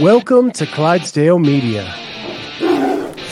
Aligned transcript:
Welcome 0.00 0.50
to 0.52 0.64
Clydesdale 0.66 1.38
Media. 1.38 1.84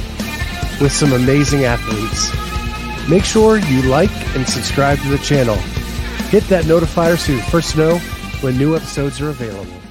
with 0.81 0.93
some 0.93 1.13
amazing 1.13 1.65
athletes. 1.65 2.31
Make 3.11 3.25
sure 3.25 3.59
you 3.59 3.83
like 3.83 4.13
and 4.37 4.49
subscribe 4.49 5.01
to 5.01 5.09
the 5.09 5.19
channel. 5.19 5.57
Hit 6.31 6.45
that 6.45 6.67
notifier 6.67 7.19
so 7.19 7.33
you 7.33 7.41
first 7.41 7.77
know 7.77 7.99
when 8.41 8.57
new 8.57 8.77
episodes 8.77 9.21
are 9.21 9.31
available. 9.31 9.88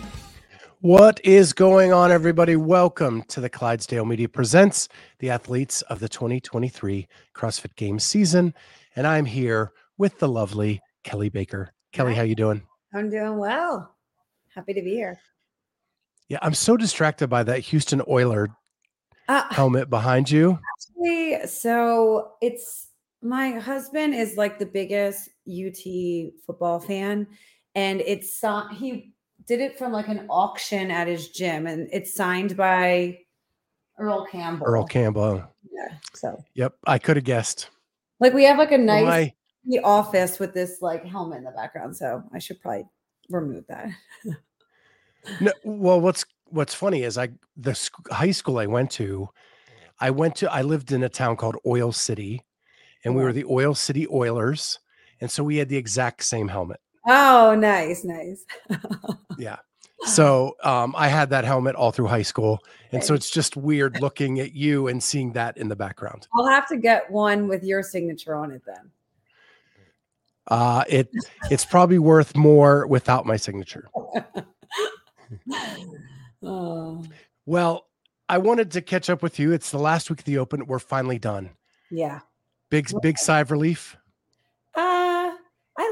What 0.88 1.20
is 1.26 1.52
going 1.52 1.92
on, 1.92 2.14
everybody? 2.14 2.56
Welcome 2.56 3.24
to 3.24 3.42
the 3.42 3.50
Clydesdale 3.50 4.06
Media 4.06 4.30
Presents 4.30 4.88
the 5.20 5.30
athletes 5.30 5.82
of 5.82 6.00
the 6.00 6.08
2023 6.08 7.10
CrossFit 7.36 7.76
Games 7.76 8.06
season. 8.06 8.54
And 8.96 9.06
I'm 9.06 9.26
here 9.26 9.74
with 9.98 10.18
the 10.20 10.30
lovely 10.30 10.80
Kelly 11.04 11.28
Baker. 11.28 11.74
Kelly, 11.92 12.14
Hi. 12.14 12.20
how 12.20 12.24
you 12.24 12.36
doing? 12.36 12.62
I'm 12.96 13.10
doing 13.10 13.38
well. 13.38 13.98
Happy 14.56 14.74
to 14.76 14.82
be 14.82 14.92
here. 14.92 15.20
Yeah, 16.30 16.40
I'm 16.42 16.54
so 16.54 16.78
distracted 16.78 17.28
by 17.28 17.44
that 17.44 17.60
Houston 17.60 18.02
Oiler 18.08 18.48
Uh, 19.28 19.44
helmet 19.54 19.90
behind 19.90 20.32
you. 20.32 20.58
actually, 20.78 21.46
so 21.48 22.36
it's 22.42 22.88
my 23.22 23.52
husband 23.60 24.16
is 24.16 24.38
like 24.38 24.58
the 24.58 24.66
biggest 24.66 25.28
UT 25.46 26.32
football 26.46 26.80
fan, 26.80 27.28
and 27.76 28.00
it's 28.00 28.42
he 28.78 29.12
did 29.48 29.62
it 29.62 29.78
from 29.78 29.92
like 29.92 30.08
an 30.08 30.26
auction 30.30 30.92
at 30.92 31.08
his 31.08 31.30
gym, 31.30 31.68
and 31.68 31.88
it's 31.92 32.14
signed 32.14 32.56
by 32.58 33.20
Earl 34.00 34.26
Campbell. 34.32 34.68
Earl 34.68 34.86
Campbell. 34.86 35.44
Yeah. 35.72 35.98
So 36.14 36.44
Yep, 36.56 36.74
I 36.86 37.00
could 37.00 37.16
have 37.18 37.26
guessed. 37.26 37.70
like 38.20 38.34
we 38.34 38.44
have 38.44 38.58
like 38.58 38.72
a 38.72 38.78
nice 38.78 39.04
my- 39.06 39.34
the 39.66 39.80
office 39.80 40.40
with 40.40 40.54
this 40.54 40.82
like 40.82 41.04
helmet 41.06 41.40
in 41.40 41.44
the 41.44 41.52
background, 41.52 41.96
so 41.98 42.24
I 42.34 42.40
should 42.40 42.62
probably 42.62 42.86
remove 43.30 43.66
that. 43.68 43.90
No, 45.42 45.52
well, 45.66 46.00
what's 46.00 46.24
what's 46.46 46.74
funny 46.74 47.04
is 47.04 47.18
I 47.18 47.28
the 47.58 47.76
sc- 47.76 48.10
high 48.12 48.32
school 48.32 48.60
I 48.60 48.66
went 48.66 48.92
to, 48.92 49.28
I 50.00 50.10
went 50.10 50.38
to 50.38 50.50
I 50.52 50.62
lived 50.62 50.94
in 50.94 51.04
a 51.04 51.10
town 51.10 51.36
called 51.36 51.58
Oil 51.66 51.92
City, 51.92 52.42
and 53.04 53.14
we 53.14 53.22
were 53.24 53.34
the 53.34 53.44
Oil 53.44 53.76
City 53.76 54.08
Oilers, 54.10 54.80
and 55.20 55.30
so 55.30 55.44
we 55.44 55.58
had 55.58 55.68
the 55.68 55.76
exact 55.76 56.24
same 56.24 56.48
helmet. 56.48 56.80
Oh, 57.08 57.56
nice, 57.56 58.04
nice. 58.04 58.46
Yeah. 59.40 59.58
So 60.06 60.56
um, 60.64 60.96
I 60.98 61.10
had 61.10 61.30
that 61.30 61.44
helmet 61.44 61.76
all 61.76 61.92
through 61.92 62.08
high 62.08 62.24
school, 62.24 62.60
and 62.92 63.04
so 63.04 63.14
it's 63.14 63.30
just 63.30 63.56
weird 63.56 63.98
looking 64.02 64.40
at 64.40 64.54
you 64.54 64.88
and 64.88 65.04
seeing 65.04 65.32
that 65.34 65.58
in 65.58 65.68
the 65.68 65.76
background. 65.76 66.28
I'll 66.36 66.48
have 66.48 66.68
to 66.70 66.78
get 66.78 67.10
one 67.12 67.48
with 67.48 67.64
your 67.64 67.84
signature 67.84 68.34
on 68.36 68.52
it 68.52 68.64
then. 68.66 68.90
Uh, 70.48 70.84
it 70.90 71.10
it's 71.52 71.66
probably 71.66 72.00
worth 72.00 72.36
more 72.36 72.88
without 72.88 73.26
my 73.28 73.38
signature. 73.38 73.90
oh, 76.44 77.04
Well, 77.46 77.86
I 78.30 78.38
wanted 78.40 78.72
to 78.72 78.82
catch 78.82 79.10
up 79.10 79.22
with 79.22 79.40
you. 79.40 79.52
It's 79.52 79.72
the 79.72 79.78
last 79.80 80.10
week 80.10 80.20
of 80.20 80.26
the 80.26 80.38
Open. 80.40 80.66
We're 80.66 80.80
finally 80.80 81.20
done. 81.20 81.52
yeah. 81.92 82.22
Big 82.70 82.90
big 83.02 83.18
sigh 83.18 83.40
of 83.42 83.52
relief. 83.52 83.96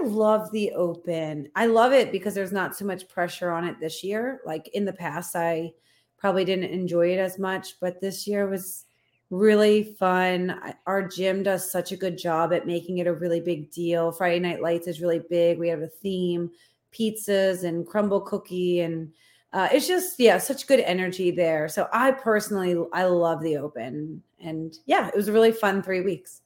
Love 0.06 0.52
the 0.52 0.72
open. 0.72 1.50
I 1.56 1.66
love 1.66 1.92
it 1.92 2.12
because 2.12 2.34
there's 2.34 2.52
not 2.52 2.76
so 2.76 2.86
much 2.86 3.10
pressure 3.10 3.52
on 3.52 3.66
it 3.66 3.80
this 3.80 4.04
year. 4.04 4.42
Like 4.46 4.68
in 4.70 4.86
the 4.86 4.94
past, 4.94 5.36
I 5.36 5.74
probably 6.18 6.46
didn't 6.46 6.72
enjoy 6.72 7.12
it 7.14 7.20
as 7.20 7.40
much, 7.40 7.80
but 7.80 8.00
this 8.00 8.28
year 8.28 8.48
was 8.48 8.86
really 9.30 9.84
fun. 9.84 10.60
Our 10.86 11.08
gym 11.08 11.44
does 11.44 11.70
such 11.70 11.92
a 11.92 11.98
good 11.98 12.18
job 12.18 12.54
at 12.54 12.68
making 12.68 13.00
it 13.00 13.08
a 13.08 13.14
really 13.14 13.42
big 13.42 13.72
deal. 13.72 14.12
Friday 14.12 14.40
Night 14.40 14.62
Lights 14.62 14.88
is 14.88 15.02
really 15.02 15.22
big. 15.30 15.58
We 15.58 15.70
have 15.70 15.82
a 15.82 15.88
theme, 15.88 16.52
pizzas 16.94 17.64
and 17.64 17.86
crumble 17.86 18.22
cookie, 18.22 18.82
and 18.82 19.12
uh, 19.54 19.70
it's 19.72 19.88
just 19.88 20.20
yeah, 20.20 20.38
such 20.38 20.68
good 20.68 20.82
energy 20.82 21.32
there. 21.32 21.68
So 21.68 21.88
I 21.92 22.12
personally, 22.12 22.78
I 22.94 23.06
love 23.06 23.42
the 23.42 23.58
open, 23.58 24.22
and 24.40 24.78
yeah, 24.86 25.08
it 25.08 25.16
was 25.16 25.28
a 25.28 25.34
really 25.34 25.52
fun 25.52 25.82
three 25.82 26.02
weeks. 26.02 26.42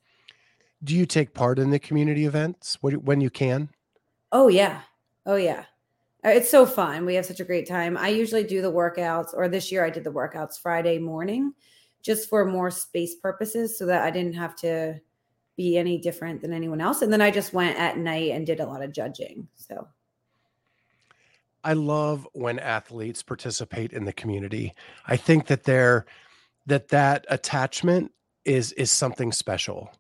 Do 0.84 0.96
you 0.96 1.06
take 1.06 1.34
part 1.34 1.60
in 1.60 1.72
the 1.72 1.80
community 1.80 2.26
events 2.26 2.78
when 2.82 3.22
you 3.22 3.30
can? 3.30 3.70
Oh 4.32 4.48
yeah. 4.48 4.82
Oh 5.26 5.36
yeah. 5.36 5.66
Uh, 6.26 6.30
It's 6.30 6.50
so 6.50 6.66
fun. 6.66 7.06
We 7.06 7.16
have 7.16 7.26
such 7.26 7.40
a 7.40 7.46
great 7.46 7.68
time. 7.68 7.98
I 7.98 8.10
usually 8.10 8.44
do 8.44 8.62
the 8.62 8.72
workouts, 8.72 9.34
or 9.34 9.48
this 9.48 9.72
year 9.72 9.86
I 9.86 9.90
did 9.90 10.04
the 10.04 10.12
workouts 10.12 10.60
Friday 10.60 11.00
morning 11.00 11.54
just 12.02 12.30
for 12.30 12.46
more 12.46 12.72
space 12.72 13.16
purposes 13.16 13.78
so 13.78 13.86
that 13.86 14.04
I 14.04 14.12
didn't 14.12 14.36
have 14.36 14.56
to 14.58 15.00
be 15.58 15.78
any 15.78 15.98
different 15.98 16.42
than 16.42 16.54
anyone 16.54 16.80
else. 16.80 17.02
And 17.02 17.12
then 17.12 17.22
I 17.22 17.32
just 17.32 17.54
went 17.54 17.78
at 17.78 17.98
night 17.98 18.32
and 18.32 18.46
did 18.46 18.62
a 18.62 18.66
lot 18.66 18.82
of 18.82 18.94
judging. 18.94 19.48
So 19.56 19.88
I 21.64 21.74
love 21.74 22.26
when 22.34 22.60
athletes 22.60 23.22
participate 23.22 23.92
in 23.92 24.06
the 24.06 24.14
community. 24.14 24.74
I 25.08 25.18
think 25.18 25.48
that 25.48 25.66
they're 25.66 26.06
that 26.68 26.88
that 26.90 27.26
attachment 27.30 28.14
is 28.46 28.72
is 28.74 28.92
something 28.92 29.32
special. 29.34 29.92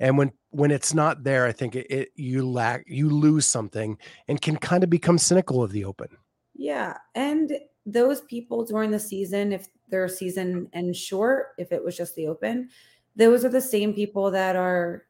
And 0.00 0.18
when 0.18 0.32
when 0.50 0.72
it's 0.72 0.94
not 0.94 1.22
there, 1.22 1.46
I 1.46 1.52
think 1.52 1.76
it, 1.76 1.86
it 1.90 2.08
you 2.16 2.48
lack 2.48 2.84
you 2.88 3.08
lose 3.10 3.46
something 3.46 3.98
and 4.26 4.40
can 4.40 4.56
kind 4.56 4.82
of 4.82 4.90
become 4.90 5.18
cynical 5.18 5.62
of 5.62 5.70
the 5.72 5.84
open. 5.84 6.08
yeah. 6.54 6.98
And 7.14 7.58
those 7.86 8.20
people 8.22 8.64
during 8.64 8.90
the 8.90 9.00
season, 9.00 9.52
if 9.52 9.68
their 9.88 10.08
season 10.08 10.68
ends 10.72 10.98
short, 10.98 11.48
if 11.58 11.72
it 11.72 11.82
was 11.82 11.96
just 11.96 12.14
the 12.16 12.26
open, 12.26 12.68
those 13.16 13.44
are 13.44 13.48
the 13.48 13.60
same 13.60 13.94
people 13.94 14.30
that 14.30 14.56
are 14.56 15.06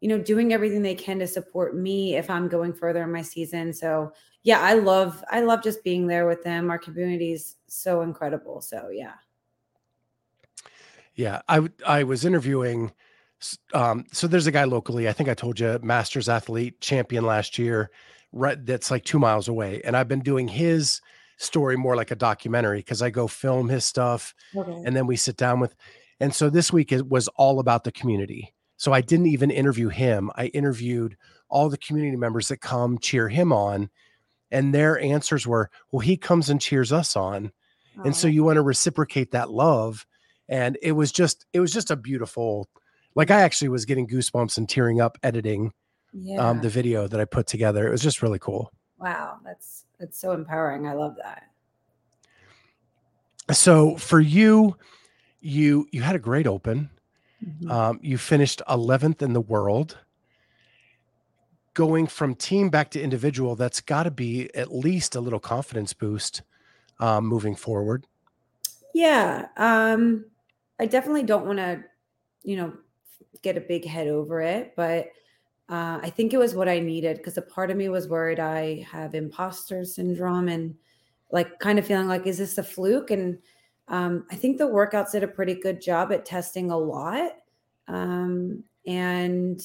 you 0.00 0.08
know 0.08 0.18
doing 0.18 0.52
everything 0.52 0.82
they 0.82 0.96
can 0.96 1.20
to 1.20 1.26
support 1.28 1.76
me 1.76 2.16
if 2.16 2.28
i'm 2.28 2.48
going 2.48 2.72
further 2.72 3.04
in 3.04 3.12
my 3.12 3.22
season 3.22 3.72
so 3.72 4.12
yeah 4.42 4.60
i 4.60 4.74
love 4.74 5.22
i 5.30 5.40
love 5.40 5.62
just 5.62 5.84
being 5.84 6.08
there 6.08 6.26
with 6.26 6.42
them 6.42 6.70
our 6.70 6.78
community 6.78 7.32
is 7.32 7.54
so 7.68 8.02
incredible 8.02 8.60
so 8.60 8.88
yeah 8.92 9.14
Yeah, 11.14 11.42
i 11.48 11.68
i 11.86 12.02
was 12.02 12.24
interviewing. 12.24 12.92
Um, 13.74 14.04
so 14.12 14.26
there's 14.26 14.46
a 14.46 14.52
guy 14.52 14.64
locally. 14.64 15.08
I 15.08 15.12
think 15.12 15.28
I 15.28 15.34
told 15.34 15.58
you, 15.60 15.78
Masters 15.82 16.28
athlete, 16.28 16.80
champion 16.80 17.24
last 17.24 17.58
year. 17.58 17.90
Right, 18.32 18.64
that's 18.64 18.90
like 18.90 19.04
two 19.04 19.18
miles 19.18 19.48
away, 19.48 19.82
and 19.84 19.94
I've 19.94 20.08
been 20.08 20.22
doing 20.22 20.48
his 20.48 21.02
story 21.36 21.76
more 21.76 21.96
like 21.96 22.10
a 22.10 22.16
documentary 22.16 22.78
because 22.78 23.02
I 23.02 23.10
go 23.10 23.26
film 23.26 23.68
his 23.68 23.84
stuff, 23.84 24.34
okay 24.56 24.82
and 24.86 24.96
then 24.96 25.06
we 25.06 25.16
sit 25.16 25.36
down 25.36 25.60
with. 25.60 25.74
And 26.18 26.34
so 26.34 26.48
this 26.48 26.72
week 26.72 26.92
it 26.92 27.08
was 27.08 27.28
all 27.28 27.58
about 27.58 27.84
the 27.84 27.92
community. 27.92 28.54
So 28.78 28.92
I 28.92 29.00
didn't 29.00 29.26
even 29.26 29.50
interview 29.50 29.88
him. 29.88 30.30
I 30.34 30.46
interviewed 30.46 31.16
all 31.50 31.68
the 31.68 31.76
community 31.76 32.16
members 32.16 32.48
that 32.48 32.62
come 32.62 32.98
cheer 32.98 33.28
him 33.28 33.52
on, 33.52 33.90
and 34.50 34.74
their 34.74 34.98
answers 34.98 35.46
were, 35.46 35.68
"Well, 35.90 36.00
he 36.00 36.16
comes 36.16 36.48
and 36.48 36.60
cheers 36.60 36.92
us 36.92 37.16
on." 37.16 37.52
and 38.04 38.16
so 38.16 38.26
you 38.26 38.42
want 38.42 38.56
to 38.56 38.62
reciprocate 38.62 39.32
that 39.32 39.50
love 39.50 40.06
and 40.48 40.78
it 40.82 40.92
was 40.92 41.12
just 41.12 41.46
it 41.52 41.60
was 41.60 41.72
just 41.72 41.90
a 41.90 41.96
beautiful 41.96 42.68
like 43.14 43.30
i 43.30 43.40
actually 43.40 43.68
was 43.68 43.84
getting 43.84 44.06
goosebumps 44.06 44.58
and 44.58 44.68
tearing 44.68 45.00
up 45.00 45.18
editing 45.22 45.72
yeah. 46.12 46.36
um, 46.38 46.60
the 46.60 46.68
video 46.68 47.06
that 47.08 47.20
i 47.20 47.24
put 47.24 47.46
together. 47.46 47.86
It 47.86 47.90
was 47.90 48.02
just 48.02 48.22
really 48.22 48.38
cool. 48.38 48.70
Wow 48.98 49.38
that's 49.44 49.84
that's 49.98 50.18
so 50.18 50.32
empowering 50.32 50.86
i 50.86 50.92
love 50.94 51.16
that. 51.22 51.44
So 53.52 53.96
for 53.96 54.20
you 54.20 54.76
you 55.40 55.86
you 55.90 56.02
had 56.02 56.16
a 56.16 56.20
great 56.20 56.46
open. 56.46 56.90
Mhm. 57.44 57.70
um, 57.70 57.98
you 58.02 58.18
finished 58.18 58.62
11th 58.68 59.20
in 59.20 59.32
the 59.32 59.40
world. 59.40 59.98
Going 61.74 62.06
from 62.06 62.36
team 62.36 62.70
back 62.70 62.90
to 62.90 63.00
individual 63.02 63.56
that's 63.56 63.80
got 63.80 64.04
to 64.04 64.12
be 64.12 64.54
at 64.54 64.72
least 64.72 65.16
a 65.16 65.20
little 65.20 65.40
confidence 65.40 65.92
boost 65.92 66.42
um, 67.00 67.26
moving 67.26 67.56
forward. 67.56 68.06
Yeah 68.94 69.48
um 69.56 70.26
i 70.78 70.86
definitely 70.86 71.22
don't 71.22 71.46
want 71.46 71.58
to 71.58 71.82
you 72.42 72.56
know 72.56 72.72
get 73.40 73.56
a 73.56 73.60
big 73.60 73.84
head 73.84 74.08
over 74.08 74.40
it 74.40 74.74
but 74.76 75.06
uh, 75.68 75.98
i 76.02 76.10
think 76.10 76.32
it 76.32 76.38
was 76.38 76.54
what 76.54 76.68
i 76.68 76.78
needed 76.78 77.16
because 77.16 77.38
a 77.38 77.42
part 77.42 77.70
of 77.70 77.76
me 77.76 77.88
was 77.88 78.08
worried 78.08 78.40
i 78.40 78.86
have 78.90 79.14
imposter 79.14 79.84
syndrome 79.84 80.48
and 80.48 80.74
like 81.30 81.58
kind 81.58 81.78
of 81.78 81.86
feeling 81.86 82.08
like 82.08 82.26
is 82.26 82.38
this 82.38 82.58
a 82.58 82.62
fluke? 82.62 83.10
And 83.10 83.38
um, 83.88 84.26
i 84.30 84.36
think 84.36 84.58
the 84.58 84.64
workouts 84.64 85.12
did 85.12 85.22
a 85.22 85.28
pretty 85.28 85.54
good 85.54 85.80
job 85.80 86.12
at 86.12 86.24
testing 86.24 86.70
a 86.70 86.78
lot 86.78 87.32
um, 87.88 88.62
and 88.86 89.60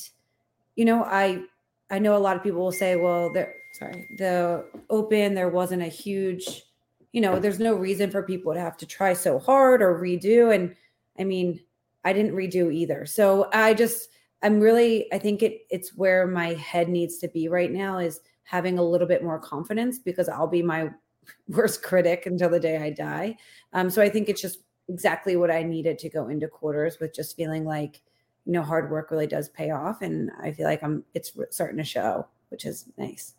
you 0.76 0.86
know 0.86 1.04
i 1.04 1.42
i 1.90 2.00
know 2.00 2.16
a 2.16 2.20
lot 2.20 2.36
of 2.36 2.44
people 2.44 2.62
will 2.62 2.72
say 2.72 2.96
well 2.96 3.32
there 3.32 3.54
sorry 3.74 4.08
the 4.18 4.66
open 4.90 5.36
there 5.36 5.50
wasn't 5.50 5.82
a 5.82 5.88
huge 5.88 6.64
you 7.12 7.22
know 7.22 7.40
there's 7.40 7.60
no 7.60 7.74
reason 7.74 8.10
for 8.10 8.24
people 8.24 8.54
to 8.54 8.60
have 8.60 8.78
to 8.78 8.86
try 8.86 9.14
so 9.14 9.40
hard 9.40 9.82
or 9.82 10.00
redo 10.00 10.54
and 10.54 10.76
i 11.20 11.24
mean 11.24 11.60
i 12.08 12.14
didn't 12.14 12.34
redo 12.34 12.74
either 12.74 13.06
so 13.06 13.50
i 13.54 13.74
just 13.74 14.10
i'm 14.44 14.60
really 14.60 15.12
i 15.14 15.18
think 15.18 15.42
it 15.44 15.62
it's 15.70 15.96
where 15.96 16.28
my 16.28 16.54
head 16.54 16.90
needs 16.90 17.18
to 17.18 17.28
be 17.28 17.48
right 17.48 17.72
now 17.72 17.98
is 17.98 18.20
having 18.44 18.80
a 18.80 18.84
little 18.84 19.08
bit 19.08 19.24
more 19.24 19.40
confidence 19.40 20.00
because 20.00 20.30
i'll 20.30 20.48
be 20.48 20.62
my 20.62 20.90
worst 21.50 21.84
critic 21.84 22.26
until 22.26 22.50
the 22.50 22.60
day 22.60 22.78
i 22.78 22.90
die 22.90 23.36
um, 23.74 23.90
so 23.90 24.02
i 24.02 24.10
think 24.10 24.30
it's 24.30 24.42
just 24.42 24.60
exactly 24.90 25.36
what 25.36 25.52
I 25.52 25.64
needed 25.64 26.00
to 26.00 26.10
go 26.10 26.28
into 26.28 26.48
quarters 26.48 26.98
with 27.00 27.14
just 27.14 27.36
feeling 27.36 27.66
like, 27.66 28.02
you 28.46 28.54
know, 28.54 28.62
hard 28.62 28.90
work 28.90 29.12
really 29.12 29.28
does 29.28 29.50
pay 29.50 29.72
off. 29.72 30.02
And 30.02 30.32
I 30.42 30.52
feel 30.52 30.66
like 30.66 30.82
I'm, 30.84 31.04
it's 31.14 31.34
starting 31.50 31.78
to 31.78 31.84
show, 31.84 32.28
which 32.50 32.66
is 32.66 32.86
nice. 32.98 33.34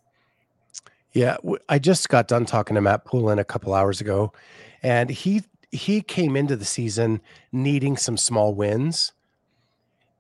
Yeah. 1.13 1.39
I 1.69 1.79
just 1.79 2.09
got 2.09 2.29
done 2.29 2.45
talking 2.45 2.75
to 2.75 2.81
Matt 2.81 3.05
Poulin 3.05 3.39
a 3.39 3.45
couple 3.45 3.75
hours 3.75 4.01
ago, 4.01 4.33
and 4.83 5.09
he, 5.09 5.43
he 5.71 6.01
came 6.01 6.37
into 6.37 6.57
the 6.57 6.65
season 6.65 7.21
needing 7.53 7.97
some 7.97 8.17
small 8.17 8.55
wins. 8.55 9.13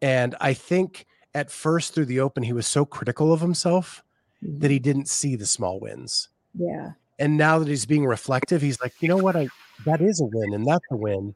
And 0.03 0.35
I 0.41 0.55
think 0.55 1.06
at 1.35 1.50
first 1.50 1.95
through 1.95 2.06
the 2.06 2.21
open, 2.21 2.43
he 2.43 2.53
was 2.53 2.67
so 2.67 2.85
critical 2.85 3.33
of 3.33 3.41
himself 3.41 4.03
mm-hmm. 4.45 4.59
that 4.61 4.71
he 4.71 4.79
didn't 4.79 5.09
see 5.09 5.37
the 5.37 5.47
small 5.47 5.81
wins. 5.81 6.29
Yeah. 6.55 6.93
And 7.19 7.37
now 7.37 7.59
that 7.59 7.69
he's 7.69 7.87
being 7.87 8.06
reflective, 8.06 8.62
he's 8.62 8.81
like, 8.81 8.95
you 9.00 9.09
know 9.09 9.17
what? 9.17 9.37
I 9.37 9.49
that 9.85 10.00
is 10.00 10.21
a 10.21 10.25
win 10.25 10.55
and 10.55 10.67
that's 10.67 10.85
a 10.91 10.97
win. 10.97 11.35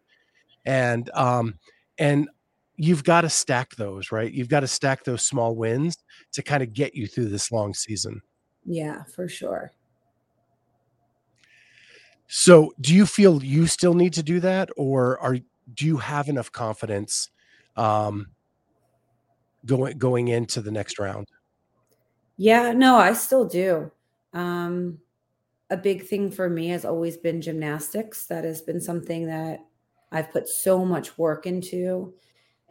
And 0.65 1.11
um, 1.15 1.58
and 1.99 2.29
you've 2.76 3.05
got 3.05 3.23
to 3.23 3.29
stack 3.29 3.75
those, 3.76 4.12
right? 4.12 4.32
You've 4.32 4.49
got 4.49 4.61
to 4.61 4.69
stack 4.69 5.05
those 5.05 5.25
small 5.25 5.56
wins 5.56 5.97
to 6.32 6.43
kind 6.43 6.62
of 6.62 6.73
get 6.73 6.94
you 6.94 7.06
through 7.06 7.29
this 7.29 7.50
long 7.50 7.75
season. 7.75 8.20
Yeah, 8.65 9.03
for 9.05 9.29
sure. 9.29 9.73
So, 12.34 12.73
do 12.81 12.94
you 12.94 13.05
feel 13.05 13.44
you 13.44 13.67
still 13.67 13.93
need 13.93 14.14
to 14.14 14.23
do 14.23 14.40
that, 14.40 14.70
or 14.79 15.19
are 15.19 15.37
do 15.75 15.87
you 15.87 15.99
have 15.99 16.31
enough 16.31 16.50
confidence 16.50 17.29
um, 17.76 18.29
going 19.67 19.99
going 19.99 20.29
into 20.29 20.62
the 20.62 20.70
next 20.70 20.99
round? 20.99 21.29
Yeah, 22.38 22.73
no, 22.73 22.96
I 22.96 23.12
still 23.12 23.44
do. 23.44 23.93
Um, 24.32 24.99
a 25.69 25.76
big 25.76 26.06
thing 26.06 26.31
for 26.31 26.49
me 26.49 26.69
has 26.69 26.87
always 26.87 27.19
been 27.19 27.43
gymnastics. 27.43 28.25
That 28.29 28.44
has 28.44 28.62
been 28.62 28.81
something 28.81 29.26
that 29.26 29.61
I've 30.11 30.32
put 30.32 30.49
so 30.49 30.87
much 30.87 31.19
work 31.19 31.46
into. 31.46 32.14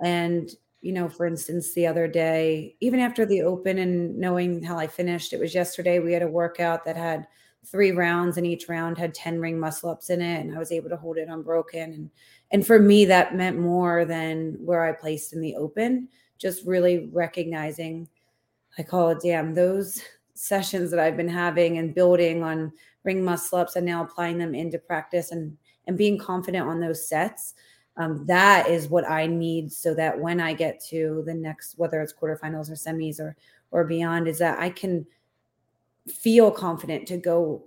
And, 0.04 0.50
you 0.82 0.92
know, 0.92 1.08
for 1.08 1.28
instance, 1.28 1.76
the 1.76 1.86
other 1.86 2.08
day, 2.08 2.78
even 2.80 3.00
after 3.00 3.28
the 3.28 3.44
open 3.44 3.78
and 3.78 4.18
knowing 4.18 4.64
how 4.64 4.80
I 4.80 4.88
finished, 4.88 5.34
it 5.34 5.40
was 5.40 5.54
yesterday, 5.54 6.00
we 6.00 6.14
had 6.14 6.24
a 6.24 6.28
workout 6.28 6.84
that 6.86 6.98
had 6.98 7.28
three 7.66 7.92
rounds 7.92 8.38
and 8.38 8.46
each 8.46 8.68
round 8.68 8.98
had 8.98 9.14
10 9.14 9.40
ring 9.40 9.60
muscle 9.60 9.90
ups 9.90 10.10
in 10.10 10.22
it 10.22 10.42
and 10.42 10.56
I 10.56 10.60
was 10.60 10.72
able 10.72 10.90
to 10.90 10.98
hold 10.98 11.18
it 11.18 11.30
unbroken. 11.30 11.94
And 11.94 12.10
and 12.52 12.66
for 12.66 12.80
me 12.80 13.06
that 13.06 13.36
meant 13.36 13.60
more 13.60 14.04
than 14.06 14.58
where 14.60 14.84
I 14.84 14.92
placed 14.92 15.34
in 15.34 15.42
the 15.42 15.56
open 15.56 16.08
just 16.38 16.66
really 16.66 17.10
recognizing 17.14 18.08
I 18.78 18.84
call 18.84 19.10
it 19.10 19.20
damn 19.22 19.54
those 19.54 20.02
sessions 20.34 20.90
that 20.92 21.00
I've 21.00 21.18
been 21.18 21.30
having 21.30 21.78
and 21.78 21.94
building 21.94 22.44
on 22.44 22.72
ring 23.04 23.24
muscle 23.24 23.60
ups 23.60 23.76
and 23.76 23.86
now 23.86 24.04
applying 24.04 24.38
them 24.38 24.56
into 24.56 24.80
practice 24.80 25.32
and 25.32 25.56
and 25.88 25.98
being 25.98 26.18
confident 26.18 26.68
on 26.68 26.80
those 26.80 27.08
sets 27.08 27.54
um, 27.98 28.26
that 28.26 28.68
is 28.70 28.88
what 28.88 29.10
I 29.10 29.28
need 29.28 29.72
so 29.72 29.94
that 29.96 30.18
when 30.18 30.40
I 30.40 30.54
get 30.54 30.84
to 30.86 31.24
the 31.26 31.34
next 31.34 31.78
whether 31.78 32.02
it's 32.02 32.14
quarterfinals 32.14 32.70
or 32.70 32.74
semis 32.74 33.20
or 33.20 33.36
or 33.72 33.84
beyond 33.84 34.28
is 34.28 34.40
that 34.40 34.60
I 34.60 34.70
can 34.70 35.06
feel 36.08 36.52
confident 36.52 37.08
to 37.08 37.18
go 37.18 37.64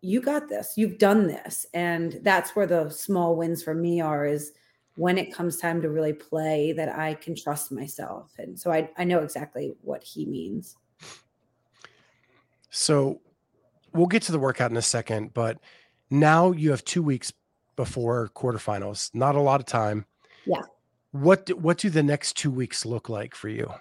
you 0.00 0.20
got 0.20 0.48
this 0.48 0.74
you've 0.76 0.98
done 0.98 1.26
this 1.26 1.64
and 1.74 2.20
that's 2.22 2.54
where 2.56 2.66
the 2.66 2.88
small 2.90 3.36
wins 3.36 3.62
for 3.62 3.74
me 3.74 4.00
are 4.00 4.26
is 4.26 4.52
when 4.96 5.16
it 5.16 5.32
comes 5.32 5.56
time 5.56 5.80
to 5.82 5.88
really 5.88 6.12
play 6.12 6.72
that 6.72 6.96
I 6.96 7.14
can 7.14 7.34
trust 7.34 7.72
myself. 7.72 8.32
And 8.38 8.58
so 8.58 8.70
I, 8.70 8.90
I 8.98 9.04
know 9.04 9.20
exactly 9.20 9.74
what 9.80 10.02
he 10.02 10.26
means. 10.26 10.76
So 12.70 13.20
we'll 13.94 14.06
get 14.06 14.22
to 14.24 14.32
the 14.32 14.38
workout 14.38 14.70
in 14.70 14.76
a 14.76 14.82
second, 14.82 15.34
but 15.34 15.58
now 16.10 16.52
you 16.52 16.70
have 16.70 16.84
two 16.84 17.02
weeks 17.02 17.32
before 17.76 18.30
quarterfinals, 18.34 19.14
not 19.14 19.34
a 19.34 19.40
lot 19.40 19.60
of 19.60 19.66
time. 19.66 20.04
Yeah. 20.44 20.62
What 21.12 21.46
do, 21.46 21.56
what 21.56 21.78
do 21.78 21.90
the 21.90 22.02
next 22.02 22.36
two 22.36 22.50
weeks 22.50 22.84
look 22.84 23.08
like 23.08 23.34
for 23.34 23.48
you? 23.48 23.72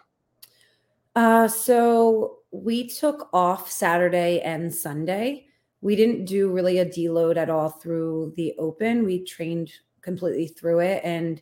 Uh, 1.16 1.48
so 1.48 2.38
we 2.52 2.88
took 2.88 3.30
off 3.34 3.69
Saturday 3.72 4.40
and 4.42 4.74
Sunday. 4.74 5.48
We 5.81 5.96
didn't 5.96 6.25
do 6.25 6.52
really 6.52 6.80
a 6.80 6.86
deload 6.86 7.38
at 7.38 7.50
all 7.50 7.69
through 7.69 8.34
the 8.36 8.54
open. 8.58 9.06
We 9.06 9.24
trained 9.24 9.72
completely 10.02 10.48
through 10.48 10.80
it. 10.80 11.02
And 11.04 11.42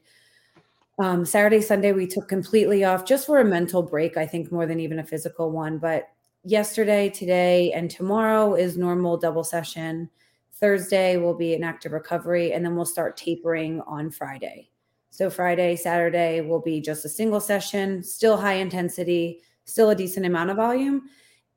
um, 0.98 1.26
Saturday, 1.26 1.62
Sunday, 1.62 1.94
we 1.94 2.08
took 2.08 2.28
completely 2.28 2.84
off 2.84 3.06
just 3.06 3.26
for 3.26 3.40
a 3.40 3.46
mental 3.46 3.82
break, 3.82 4.18
I 4.18 4.26
think 4.26 4.52
more 4.52 4.66
than 4.66 4.80
even 4.80 5.00
a 5.00 5.06
physical 5.06 5.52
one. 5.52 5.78
But 5.78 6.10
yesterday, 6.44 7.10
today, 7.10 7.72
and 7.72 7.90
tomorrow 7.90 8.56
is 8.56 8.78
normal 8.78 9.18
double 9.18 9.44
session. 9.44 10.10
Thursday 10.54 11.16
will 11.16 11.36
be 11.36 11.54
an 11.54 11.64
active 11.64 11.94
recovery, 11.94 12.52
and 12.52 12.66
then 12.66 12.76
we'll 12.76 12.86
start 12.86 13.16
tapering 13.16 13.82
on 13.88 14.12
Friday. 14.12 14.70
So, 15.10 15.30
Friday, 15.30 15.78
Saturday 15.78 16.42
will 16.42 16.60
be 16.60 16.82
just 16.82 17.06
a 17.06 17.10
single 17.10 17.40
session, 17.40 18.04
still 18.04 18.36
high 18.36 18.56
intensity, 18.56 19.42
still 19.70 19.90
a 19.90 19.96
decent 19.96 20.26
amount 20.26 20.50
of 20.50 20.58
volume. 20.58 21.04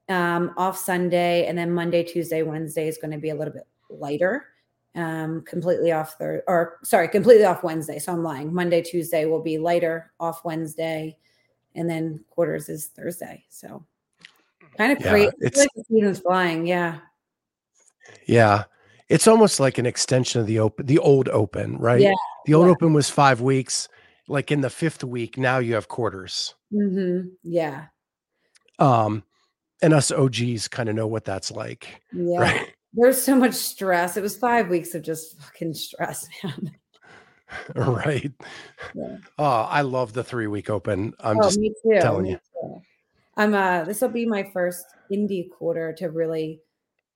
Um, 0.08 0.52
off 0.56 0.76
Sunday, 0.76 1.46
and 1.46 1.56
then 1.56 1.70
Monday, 1.70 2.02
Tuesday, 2.02 2.42
Wednesday 2.42 2.88
is 2.88 2.98
going 2.98 3.12
to 3.12 3.18
be 3.18 3.30
a 3.30 3.34
little 3.34 3.54
bit 3.54 3.66
lighter 3.88 4.46
um, 4.94 5.42
completely 5.42 5.92
off 5.92 6.18
the 6.18 6.42
or 6.46 6.78
sorry, 6.84 7.08
completely 7.08 7.44
off 7.44 7.62
Wednesday. 7.62 7.98
So 7.98 8.12
I'm 8.12 8.22
lying. 8.22 8.52
Monday, 8.52 8.82
Tuesday 8.82 9.24
will 9.24 9.42
be 9.42 9.58
lighter, 9.58 10.12
off 10.20 10.44
Wednesday, 10.44 11.16
and 11.74 11.88
then 11.88 12.24
quarters 12.30 12.68
is 12.68 12.88
Thursday. 12.88 13.44
So 13.48 13.84
kind 14.76 14.92
of 14.92 15.02
yeah, 15.02 15.10
crazy. 15.10 15.32
It's 15.40 15.58
like 15.58 15.68
the 15.74 15.84
season's 15.84 16.20
flying. 16.20 16.66
Yeah. 16.66 16.98
Yeah. 18.26 18.64
It's 19.08 19.26
almost 19.26 19.60
like 19.60 19.78
an 19.78 19.86
extension 19.86 20.40
of 20.40 20.46
the 20.46 20.58
open, 20.58 20.86
the 20.86 20.98
old 20.98 21.28
open, 21.28 21.76
right? 21.78 22.00
Yeah. 22.00 22.14
The 22.46 22.54
old 22.54 22.66
yeah. 22.66 22.72
open 22.72 22.92
was 22.92 23.10
five 23.10 23.40
weeks. 23.40 23.88
Like 24.28 24.50
in 24.50 24.60
the 24.60 24.70
fifth 24.70 25.04
week, 25.04 25.36
now 25.36 25.58
you 25.58 25.74
have 25.74 25.88
quarters. 25.88 26.54
Mm-hmm. 26.72 27.28
Yeah. 27.42 27.86
Um, 28.82 29.22
and 29.80 29.94
us 29.94 30.10
OGs 30.10 30.68
kind 30.68 30.88
of 30.88 30.94
know 30.94 31.06
what 31.06 31.24
that's 31.24 31.50
like. 31.50 32.02
Yeah. 32.12 32.40
Right? 32.40 32.74
There's 32.94 33.22
so 33.22 33.36
much 33.36 33.54
stress. 33.54 34.16
It 34.16 34.22
was 34.22 34.36
five 34.36 34.68
weeks 34.68 34.94
of 34.94 35.02
just 35.02 35.40
fucking 35.40 35.74
stress, 35.74 36.28
man. 36.44 36.72
right. 37.74 38.32
Yeah. 38.94 39.16
Oh, 39.38 39.44
I 39.44 39.80
love 39.80 40.12
the 40.12 40.24
three 40.24 40.46
week 40.46 40.68
open. 40.68 41.14
I'm 41.20 41.38
oh, 41.38 41.42
just 41.42 41.58
me 41.58 41.72
too. 41.82 42.00
telling 42.00 42.24
me 42.24 42.30
you. 42.30 42.40
Too. 42.60 42.82
I'm 43.36 43.54
uh 43.54 43.84
this 43.84 44.02
will 44.02 44.10
be 44.10 44.26
my 44.26 44.42
first 44.52 44.84
indie 45.10 45.50
quarter 45.50 45.94
to 45.94 46.10
really, 46.10 46.60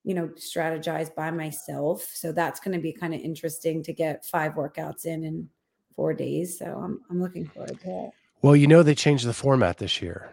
you 0.02 0.14
know, 0.14 0.28
strategize 0.28 1.14
by 1.14 1.30
myself. 1.30 2.08
So 2.14 2.32
that's 2.32 2.58
gonna 2.58 2.78
be 2.78 2.92
kind 2.92 3.14
of 3.14 3.20
interesting 3.20 3.82
to 3.82 3.92
get 3.92 4.24
five 4.24 4.52
workouts 4.52 5.04
in 5.04 5.24
in 5.24 5.48
four 5.94 6.14
days. 6.14 6.58
So 6.58 6.66
I'm 6.66 7.02
I'm 7.10 7.20
looking 7.20 7.46
forward 7.46 7.78
to 7.80 8.04
it. 8.04 8.10
Well, 8.40 8.56
you 8.56 8.66
know 8.66 8.82
they 8.82 8.94
changed 8.94 9.26
the 9.26 9.34
format 9.34 9.76
this 9.76 10.00
year. 10.00 10.30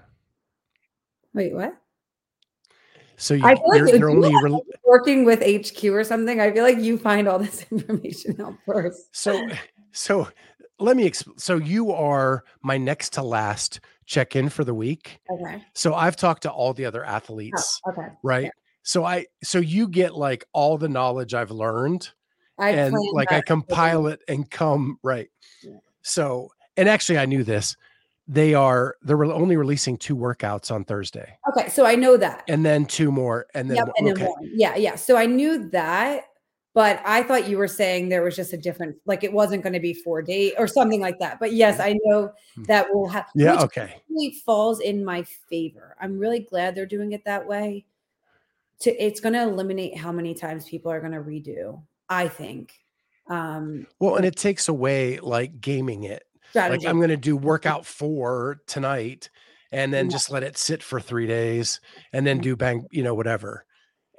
Wait, 1.33 1.53
what? 1.53 1.75
So 3.17 3.33
you, 3.33 3.45
I 3.45 3.55
feel 3.55 3.85
like 3.85 3.93
you're, 3.99 4.09
only 4.09 4.35
re- 4.41 4.59
working 4.85 5.23
with 5.23 5.41
HQ 5.41 5.83
or 5.85 6.03
something. 6.03 6.41
I 6.41 6.51
feel 6.51 6.63
like 6.63 6.79
you 6.79 6.97
find 6.97 7.27
all 7.27 7.39
this 7.39 7.65
information 7.71 8.39
out 8.41 8.55
first. 8.65 9.15
So, 9.15 9.47
so 9.91 10.27
let 10.79 10.97
me. 10.97 11.09
Exp- 11.09 11.39
so 11.39 11.57
you 11.57 11.91
are 11.91 12.43
my 12.63 12.77
next 12.77 13.13
to 13.13 13.23
last 13.23 13.79
check 14.05 14.35
in 14.35 14.49
for 14.49 14.63
the 14.63 14.73
week. 14.73 15.19
Okay. 15.31 15.63
So 15.73 15.93
I've 15.93 16.15
talked 16.15 16.43
to 16.43 16.51
all 16.51 16.73
the 16.73 16.85
other 16.85 17.05
athletes. 17.05 17.81
Oh, 17.87 17.91
okay. 17.91 18.09
Right. 18.23 18.51
So 18.83 19.05
I, 19.05 19.27
so 19.43 19.59
you 19.59 19.87
get 19.87 20.15
like 20.15 20.45
all 20.51 20.77
the 20.77 20.89
knowledge 20.89 21.33
I've 21.33 21.51
learned, 21.51 22.11
I 22.59 22.71
and 22.71 22.95
like 23.13 23.31
I 23.31 23.41
compile 23.41 24.07
it 24.07 24.21
and 24.27 24.49
come 24.49 24.99
right. 25.03 25.29
Yeah. 25.63 25.77
So, 26.01 26.49
and 26.75 26.89
actually, 26.89 27.19
I 27.19 27.25
knew 27.25 27.43
this 27.43 27.77
they 28.27 28.53
are 28.53 28.95
they're 29.01 29.23
only 29.25 29.57
releasing 29.57 29.97
two 29.97 30.15
workouts 30.15 30.71
on 30.71 30.85
Thursday. 30.85 31.37
Okay, 31.49 31.69
so 31.69 31.85
I 31.85 31.95
know 31.95 32.17
that. 32.17 32.43
And 32.47 32.65
then 32.65 32.85
two 32.85 33.11
more 33.11 33.47
and 33.53 33.69
then, 33.69 33.77
yep, 33.77 33.89
and 33.97 34.09
okay. 34.09 34.21
then 34.21 34.29
one. 34.29 34.51
Yeah, 34.53 34.75
yeah. 34.75 34.95
So 34.95 35.17
I 35.17 35.25
knew 35.25 35.69
that, 35.69 36.25
but 36.73 37.01
I 37.05 37.23
thought 37.23 37.49
you 37.49 37.57
were 37.57 37.67
saying 37.67 38.09
there 38.09 38.23
was 38.23 38.35
just 38.35 38.53
a 38.53 38.57
different 38.57 38.95
like 39.05 39.23
it 39.23 39.33
wasn't 39.33 39.63
going 39.63 39.73
to 39.73 39.79
be 39.79 39.93
4 39.93 40.21
day 40.21 40.53
or 40.57 40.67
something 40.67 41.01
like 41.01 41.19
that. 41.19 41.39
But 41.39 41.53
yes, 41.53 41.79
I 41.79 41.97
know 42.05 42.31
hmm. 42.55 42.63
that 42.63 42.93
will 42.93 43.09
have 43.09 43.25
Yeah, 43.35 43.61
okay. 43.63 44.01
Really 44.09 44.35
falls 44.45 44.79
in 44.79 45.03
my 45.03 45.23
favor. 45.49 45.95
I'm 45.99 46.17
really 46.17 46.39
glad 46.39 46.75
they're 46.75 46.85
doing 46.85 47.11
it 47.11 47.25
that 47.25 47.45
way. 47.45 47.85
To 48.81 48.91
it's 48.91 49.19
going 49.19 49.33
to 49.33 49.43
eliminate 49.43 49.97
how 49.97 50.11
many 50.11 50.33
times 50.33 50.67
people 50.67 50.91
are 50.91 50.99
going 50.99 51.13
to 51.13 51.19
redo, 51.19 51.81
I 52.09 52.29
think. 52.29 52.79
Um 53.29 53.85
well, 53.99 54.15
and 54.15 54.25
it 54.25 54.35
takes 54.37 54.69
away 54.69 55.19
like 55.19 55.59
gaming 55.59 56.03
it 56.03 56.23
strategy. 56.53 56.85
Like 56.85 56.89
I'm 56.89 56.97
going 56.97 57.09
to 57.09 57.17
do 57.17 57.35
workout 57.35 57.85
four 57.85 58.61
tonight 58.67 59.29
and 59.71 59.91
then 59.91 60.05
yeah. 60.05 60.11
just 60.11 60.29
let 60.29 60.43
it 60.43 60.57
sit 60.57 60.83
for 60.83 60.99
three 60.99 61.25
days 61.25 61.81
and 62.13 62.27
then 62.27 62.39
do 62.39 62.55
bang, 62.55 62.85
you 62.91 63.03
know, 63.03 63.15
whatever. 63.15 63.65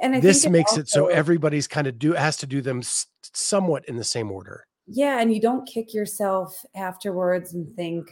And 0.00 0.16
I 0.16 0.20
this 0.20 0.46
makes 0.48 0.72
also, 0.72 0.80
it 0.80 0.88
so 0.88 1.06
everybody's 1.06 1.68
kind 1.68 1.86
of 1.86 1.98
do 1.98 2.12
has 2.12 2.36
to 2.38 2.46
do 2.46 2.60
them 2.60 2.82
somewhat 3.22 3.84
in 3.88 3.96
the 3.96 4.04
same 4.04 4.30
order. 4.30 4.66
Yeah, 4.86 5.20
and 5.20 5.32
you 5.32 5.40
don't 5.40 5.66
kick 5.66 5.94
yourself 5.94 6.62
afterwards 6.74 7.54
and 7.54 7.74
think, 7.76 8.10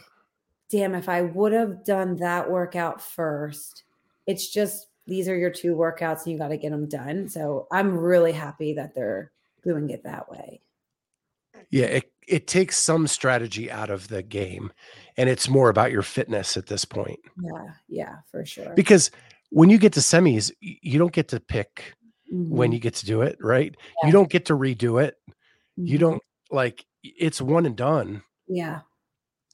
"Damn, 0.71 0.95
if 0.95 1.09
I 1.09 1.23
would 1.23 1.51
have 1.51 1.83
done 1.83 2.15
that 2.17 2.49
workout 2.49 3.01
first." 3.01 3.83
It's 4.25 4.49
just 4.49 4.87
these 5.05 5.27
are 5.27 5.35
your 5.35 5.51
two 5.51 5.75
workouts 5.75 6.23
and 6.23 6.31
you 6.31 6.37
got 6.37 6.47
to 6.47 6.57
get 6.57 6.71
them 6.71 6.87
done. 6.87 7.27
So 7.27 7.67
I'm 7.71 7.97
really 7.97 8.31
happy 8.31 8.73
that 8.75 8.95
they're 8.95 9.31
doing 9.61 9.89
it 9.89 10.03
that 10.03 10.31
way. 10.31 10.61
Yeah, 11.71 11.85
it, 11.85 12.11
it 12.27 12.47
takes 12.47 12.77
some 12.77 13.07
strategy 13.07 13.71
out 13.71 13.89
of 13.89 14.07
the 14.07 14.23
game 14.23 14.71
and 15.17 15.29
it's 15.29 15.49
more 15.49 15.69
about 15.69 15.91
your 15.91 16.01
fitness 16.01 16.57
at 16.57 16.67
this 16.67 16.85
point. 16.85 17.19
Yeah, 17.41 17.65
yeah, 17.87 18.15
for 18.31 18.45
sure. 18.45 18.73
Because 18.75 19.11
when 19.49 19.69
you 19.69 19.77
get 19.77 19.93
to 19.93 19.99
semis, 19.99 20.51
you 20.59 20.97
don't 20.97 21.13
get 21.13 21.27
to 21.29 21.39
pick 21.39 21.93
mm-hmm. 22.33 22.55
when 22.55 22.71
you 22.71 22.79
get 22.79 22.95
to 22.95 23.05
do 23.05 23.21
it, 23.21 23.37
right? 23.39 23.75
Yeah. 24.01 24.07
You 24.07 24.13
don't 24.13 24.29
get 24.29 24.45
to 24.45 24.53
redo 24.53 25.03
it. 25.03 25.15
Mm-hmm. 25.79 25.87
You 25.87 25.97
don't 25.97 26.21
like 26.51 26.85
it's 27.03 27.41
one 27.41 27.65
and 27.65 27.75
done. 27.75 28.23
Yeah. 28.47 28.81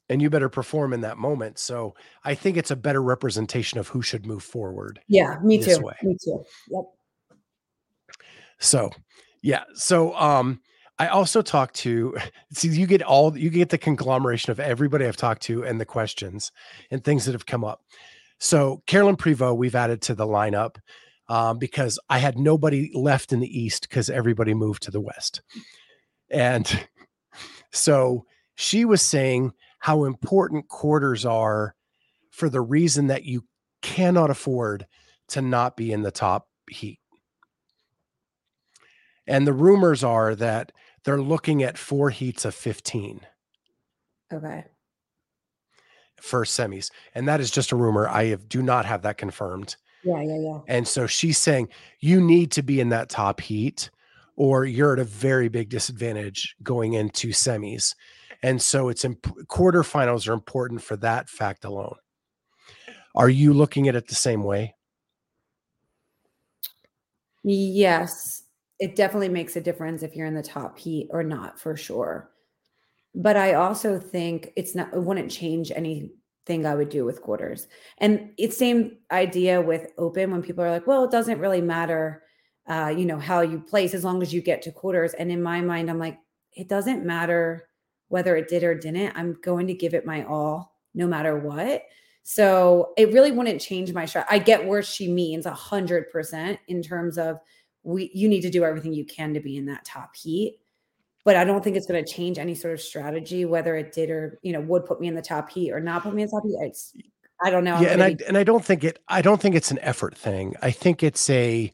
And 0.08 0.20
you 0.20 0.30
better 0.30 0.48
perform 0.48 0.92
in 0.92 1.02
that 1.02 1.18
moment. 1.18 1.58
So 1.58 1.94
I 2.24 2.34
think 2.34 2.56
it's 2.56 2.70
a 2.70 2.76
better 2.76 3.02
representation 3.02 3.78
of 3.78 3.88
who 3.88 4.02
should 4.02 4.26
move 4.26 4.42
forward. 4.42 5.00
Yeah, 5.06 5.38
me 5.42 5.62
too. 5.62 5.78
Way. 5.80 5.94
Me 6.02 6.16
too. 6.22 6.42
Yep. 6.68 6.84
So, 8.58 8.90
yeah. 9.42 9.64
So, 9.74 10.14
um, 10.16 10.60
I 11.00 11.08
also 11.08 11.40
talked 11.40 11.76
to 11.76 12.14
see 12.52 12.68
you 12.68 12.86
get 12.86 13.02
all 13.02 13.36
you 13.36 13.48
get 13.48 13.70
the 13.70 13.78
conglomeration 13.78 14.52
of 14.52 14.60
everybody 14.60 15.06
I've 15.06 15.16
talked 15.16 15.42
to 15.44 15.64
and 15.64 15.80
the 15.80 15.86
questions 15.86 16.52
and 16.90 17.02
things 17.02 17.24
that 17.24 17.32
have 17.32 17.46
come 17.46 17.64
up. 17.64 17.82
So 18.38 18.82
Carolyne 18.86 19.16
Prevost, 19.16 19.56
we've 19.56 19.74
added 19.74 20.02
to 20.02 20.14
the 20.14 20.26
lineup 20.26 20.76
um, 21.28 21.58
because 21.58 21.98
I 22.10 22.18
had 22.18 22.38
nobody 22.38 22.90
left 22.94 23.32
in 23.32 23.40
the 23.40 23.58
East 23.60 23.88
because 23.88 24.10
everybody 24.10 24.52
moved 24.52 24.82
to 24.84 24.90
the 24.90 25.00
West. 25.00 25.40
And 26.30 26.86
so 27.72 28.26
she 28.54 28.84
was 28.84 29.00
saying 29.00 29.52
how 29.78 30.04
important 30.04 30.68
quarters 30.68 31.24
are 31.24 31.74
for 32.30 32.50
the 32.50 32.60
reason 32.60 33.06
that 33.06 33.24
you 33.24 33.44
cannot 33.80 34.28
afford 34.28 34.86
to 35.28 35.40
not 35.40 35.78
be 35.78 35.92
in 35.92 36.02
the 36.02 36.10
top 36.10 36.48
heat. 36.68 37.00
And 39.26 39.46
the 39.46 39.52
rumors 39.52 40.04
are 40.04 40.34
that 40.34 40.72
they're 41.04 41.20
looking 41.20 41.62
at 41.62 41.78
four 41.78 42.10
heats 42.10 42.44
of 42.44 42.54
15. 42.54 43.20
Okay. 44.32 44.64
For 46.20 46.44
semis. 46.44 46.90
And 47.14 47.26
that 47.28 47.40
is 47.40 47.50
just 47.50 47.72
a 47.72 47.76
rumor. 47.76 48.08
I 48.08 48.26
have, 48.26 48.48
do 48.48 48.62
not 48.62 48.84
have 48.84 49.02
that 49.02 49.18
confirmed. 49.18 49.76
Yeah, 50.04 50.22
yeah, 50.22 50.38
yeah. 50.38 50.58
And 50.68 50.86
so 50.86 51.06
she's 51.06 51.38
saying 51.38 51.68
you 52.00 52.20
need 52.20 52.52
to 52.52 52.62
be 52.62 52.80
in 52.80 52.90
that 52.90 53.08
top 53.08 53.40
heat 53.40 53.90
or 54.36 54.64
you're 54.64 54.94
at 54.94 54.98
a 54.98 55.04
very 55.04 55.48
big 55.48 55.68
disadvantage 55.68 56.56
going 56.62 56.94
into 56.94 57.28
semis. 57.28 57.94
And 58.42 58.60
so 58.60 58.88
it's 58.88 59.04
imp- 59.04 59.46
quarterfinals 59.48 60.28
are 60.28 60.32
important 60.32 60.82
for 60.82 60.96
that 60.98 61.28
fact 61.28 61.64
alone. 61.64 61.96
Are 63.14 63.28
you 63.28 63.52
looking 63.52 63.88
at 63.88 63.96
it 63.96 64.08
the 64.08 64.14
same 64.14 64.42
way? 64.42 64.74
Yes 67.42 68.44
it 68.80 68.96
definitely 68.96 69.28
makes 69.28 69.56
a 69.56 69.60
difference 69.60 70.02
if 70.02 70.16
you're 70.16 70.26
in 70.26 70.34
the 70.34 70.42
top 70.42 70.78
heat 70.78 71.08
or 71.10 71.22
not 71.22 71.60
for 71.60 71.76
sure. 71.76 72.30
But 73.14 73.36
I 73.36 73.54
also 73.54 73.98
think 73.98 74.52
it's 74.56 74.74
not 74.74 74.92
it 74.92 75.02
wouldn't 75.02 75.30
change 75.30 75.70
anything 75.70 76.66
I 76.66 76.74
would 76.74 76.88
do 76.88 77.04
with 77.04 77.22
quarters. 77.22 77.68
And 77.98 78.32
it's 78.38 78.56
same 78.56 78.98
idea 79.12 79.60
with 79.60 79.92
open 79.98 80.30
when 80.30 80.42
people 80.42 80.64
are 80.64 80.70
like, 80.70 80.86
well, 80.86 81.04
it 81.04 81.10
doesn't 81.10 81.38
really 81.38 81.60
matter 81.60 82.22
uh, 82.70 82.94
you 82.96 83.04
know, 83.04 83.18
how 83.18 83.40
you 83.40 83.58
place 83.58 83.94
as 83.94 84.04
long 84.04 84.22
as 84.22 84.32
you 84.32 84.40
get 84.40 84.62
to 84.62 84.70
quarters. 84.70 85.12
And 85.14 85.30
in 85.32 85.42
my 85.42 85.60
mind, 85.60 85.90
I'm 85.90 85.98
like, 85.98 86.18
it 86.52 86.68
doesn't 86.68 87.04
matter 87.04 87.68
whether 88.08 88.36
it 88.36 88.48
did 88.48 88.62
or 88.62 88.74
didn't. 88.74 89.16
I'm 89.16 89.36
going 89.42 89.66
to 89.66 89.74
give 89.74 89.92
it 89.92 90.06
my 90.06 90.24
all 90.24 90.76
no 90.94 91.06
matter 91.06 91.36
what. 91.36 91.82
So 92.22 92.92
it 92.96 93.12
really 93.12 93.32
wouldn't 93.32 93.60
change 93.60 93.92
my 93.92 94.04
shot. 94.04 94.26
I 94.30 94.38
get 94.38 94.66
where 94.66 94.82
she 94.82 95.10
means 95.10 95.46
a 95.46 95.54
hundred 95.54 96.10
percent 96.12 96.60
in 96.68 96.80
terms 96.80 97.18
of 97.18 97.38
we 97.82 98.10
you 98.14 98.28
need 98.28 98.42
to 98.42 98.50
do 98.50 98.64
everything 98.64 98.92
you 98.92 99.04
can 99.04 99.34
to 99.34 99.40
be 99.40 99.56
in 99.56 99.66
that 99.66 99.84
top 99.84 100.14
heat. 100.14 100.58
But 101.24 101.36
i 101.36 101.44
don't 101.44 101.62
think 101.62 101.76
it's 101.76 101.86
going 101.86 102.02
to 102.02 102.10
change 102.10 102.38
any 102.38 102.54
sort 102.54 102.74
of 102.74 102.80
strategy 102.80 103.44
whether 103.44 103.76
it 103.76 103.92
did 103.92 104.10
or 104.10 104.38
you 104.42 104.52
know 104.52 104.60
would 104.60 104.86
put 104.86 105.00
me 105.00 105.08
in 105.08 105.14
the 105.14 105.22
top 105.22 105.50
heat 105.50 105.72
or 105.72 105.80
not 105.80 106.02
put 106.02 106.14
me 106.14 106.22
in 106.22 106.28
the 106.28 106.32
top 106.32 106.44
heat. 106.44 106.56
It's 106.60 106.94
i 107.42 107.50
don't 107.50 107.64
know. 107.64 107.80
Yeah 107.80 107.88
and 107.88 108.02
i 108.02 108.14
be- 108.14 108.24
and 108.26 108.36
i 108.38 108.44
don't 108.44 108.64
think 108.64 108.84
it 108.84 108.98
i 109.08 109.22
don't 109.22 109.40
think 109.40 109.54
it's 109.54 109.70
an 109.70 109.78
effort 109.80 110.16
thing. 110.16 110.54
I 110.62 110.70
think 110.70 111.02
it's 111.02 111.28
a 111.30 111.72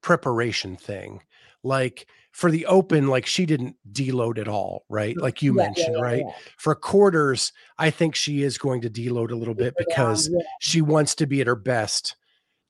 preparation 0.00 0.76
thing. 0.76 1.22
Like 1.62 2.06
for 2.32 2.50
the 2.50 2.66
open 2.66 3.06
like 3.08 3.26
she 3.26 3.46
didn't 3.46 3.76
deload 3.92 4.38
at 4.38 4.48
all 4.48 4.84
right? 4.88 5.16
Like 5.16 5.40
you 5.40 5.56
yeah, 5.56 5.62
mentioned 5.64 5.96
yeah, 5.96 5.98
yeah, 5.98 6.02
right 6.02 6.24
for 6.56 6.74
quarters 6.74 7.52
i 7.78 7.90
think 7.90 8.14
she 8.14 8.42
is 8.42 8.58
going 8.58 8.80
to 8.82 8.90
deload 8.90 9.30
a 9.30 9.36
little 9.36 9.54
bit 9.54 9.74
because 9.78 10.30
she 10.60 10.82
wants 10.82 11.14
to 11.16 11.26
be 11.26 11.40
at 11.40 11.46
her 11.46 11.56
best 11.56 12.16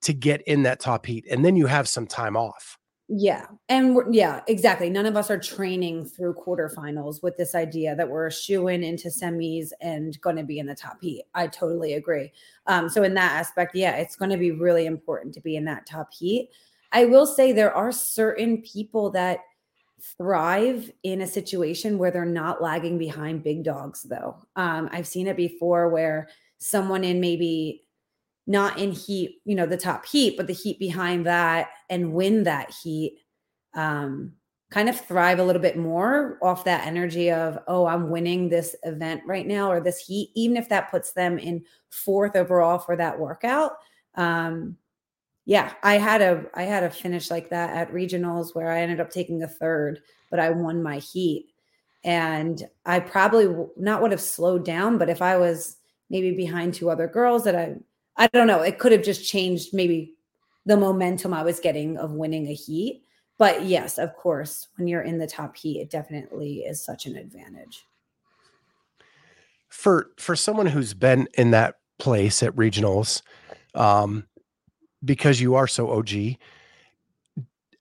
to 0.05 0.13
get 0.13 0.43
in 0.43 0.63
that 0.63 0.81
top 0.81 1.07
heat 1.07 1.27
and 1.31 1.45
then 1.45 1.57
you 1.57 1.67
have 1.67 1.89
some 1.89 2.07
time 2.07 2.37
off. 2.37 2.79
Yeah 3.09 3.47
and 3.69 3.99
yeah 4.15 4.41
exactly 4.49 4.89
none 4.89 5.05
of 5.05 5.15
us 5.15 5.31
are 5.31 5.39
training 5.39 6.07
through 6.07 6.35
quarterfinals 6.35 7.23
with 7.23 7.37
this 7.37 7.55
idea 7.55 7.95
that 7.95 8.09
we're 8.09 8.31
shooing 8.31 8.83
into 8.83 9.09
semis 9.09 9.69
and 9.83 10.19
going 10.23 10.37
to 10.37 10.43
be 10.43 10.59
in 10.59 10.65
the 10.65 10.75
top 10.75 10.97
heat 11.03 11.23
i 11.35 11.47
totally 11.47 11.95
agree. 11.95 12.33
Um, 12.67 12.89
so 12.89 13.03
in 13.03 13.13
that 13.15 13.33
aspect 13.33 13.75
yeah 13.75 13.97
it's 13.97 14.17
going 14.17 14.31
to 14.31 14.39
be 14.39 14.53
really 14.53 14.87
important 14.87 15.35
to 15.35 15.43
be 15.43 15.57
in 15.57 15.67
that 15.67 15.87
top 15.87 16.15
heat. 16.15 16.49
I 16.93 17.05
will 17.05 17.27
say 17.27 17.53
there 17.53 17.75
are 17.75 17.93
certain 17.93 18.63
people 18.63 19.11
that 19.11 19.41
thrive 20.17 20.91
in 21.03 21.21
a 21.21 21.27
situation 21.27 21.99
where 21.99 22.11
they're 22.11 22.25
not 22.25 22.63
lagging 22.63 22.97
behind 22.97 23.43
big 23.43 23.65
dogs 23.65 24.03
though. 24.03 24.37
Um, 24.57 24.89
i've 24.93 25.07
seen 25.07 25.27
it 25.27 25.37
before 25.37 25.91
where 25.91 26.29
someone 26.57 27.05
in 27.05 27.21
maybe 27.21 27.84
not 28.47 28.79
in 28.79 28.93
heat, 28.93 29.41
you 29.45 29.55
know, 29.55 29.67
the 29.67 29.77
top 29.77 30.07
heat, 30.07 30.37
but 30.37 30.47
the 30.47 30.53
heat 30.53 30.79
behind 30.79 31.27
that 31.27 31.69
and 31.89 32.13
win 32.13 32.45
that 32.45 32.71
heat, 32.83 33.19
um, 33.75 34.33
kind 34.71 34.89
of 34.89 35.01
thrive 35.01 35.39
a 35.39 35.45
little 35.45 35.63
bit 35.63 35.77
more 35.77 36.39
off 36.43 36.65
that 36.65 36.87
energy 36.87 37.31
of, 37.31 37.59
oh, 37.69 37.87
I'm 37.87 38.11
winning 38.11 38.49
this 38.49 38.75
event 38.83 39.23
right 39.27 39.47
now 39.47 39.71
or 39.71 39.81
this 39.81 39.99
heat, 39.99 40.31
even 40.35 40.57
if 40.57 40.69
that 40.69 40.91
puts 40.91 41.13
them 41.13 41.39
in 41.39 41.65
fourth 41.91 42.37
overall 42.37 42.79
for 42.79 42.97
that 42.97 43.19
workout. 43.19 43.73
Um, 44.17 44.77
yeah, 45.47 45.75
I 45.83 45.95
had 45.99 46.23
a 46.23 46.47
I 46.55 46.63
had 46.63 46.85
a 46.85 46.91
finish 46.91 47.31
like 47.31 47.51
that 47.51 47.77
at 47.77 47.93
regionals 47.93 48.55
where 48.55 48.71
I 48.71 48.81
ended 48.81 49.01
up 49.01 49.11
taking 49.11 49.43
a 49.43 49.49
third, 49.49 50.01
but 50.31 50.41
I 50.41 50.51
won 50.51 50.83
my 50.83 50.99
heat. 50.99 51.51
And 52.03 52.63
I 52.85 53.01
probably 53.01 53.55
not 53.77 54.03
would 54.03 54.11
have 54.11 54.21
slowed 54.21 54.65
down, 54.65 54.99
but 54.99 55.09
if 55.09 55.23
I 55.23 55.37
was 55.37 55.77
maybe 56.11 56.33
behind 56.33 56.75
two 56.75 56.91
other 56.91 57.09
girls 57.09 57.45
that 57.45 57.57
I 57.57 57.77
I 58.17 58.29
don't 58.29 58.47
know. 58.47 58.63
It 58.63 58.79
could 58.79 58.93
have 58.93 59.03
just 59.03 59.29
changed 59.29 59.75
maybe 59.75 60.15
the 60.67 60.77
momentum 60.77 61.35
I 61.35 61.43
was 61.43 61.61
getting 61.61 61.97
of 61.99 62.13
winning 62.13 62.47
a 62.49 62.55
heat. 62.55 63.05
But 63.39 63.65
yes, 63.65 63.99
of 63.99 64.15
course, 64.15 64.69
when 64.77 64.87
you're 64.87 65.03
in 65.03 65.19
the 65.19 65.27
top 65.27 65.57
heat, 65.57 65.81
it 65.81 65.91
definitely 65.91 66.61
is 66.61 66.85
such 66.85 67.07
an 67.07 67.17
advantage. 67.17 67.85
For 69.69 70.11
for 70.19 70.37
someone 70.37 70.67
who's 70.67 70.95
been 70.95 71.29
in 71.35 71.51
that 71.51 71.77
place 71.99 72.43
at 72.45 72.55
regionals, 72.55 73.23
um, 73.75 74.27
because 75.05 75.41
you 75.41 75.57
are 75.57 75.67
so 75.67 75.91
OG, 75.91 76.37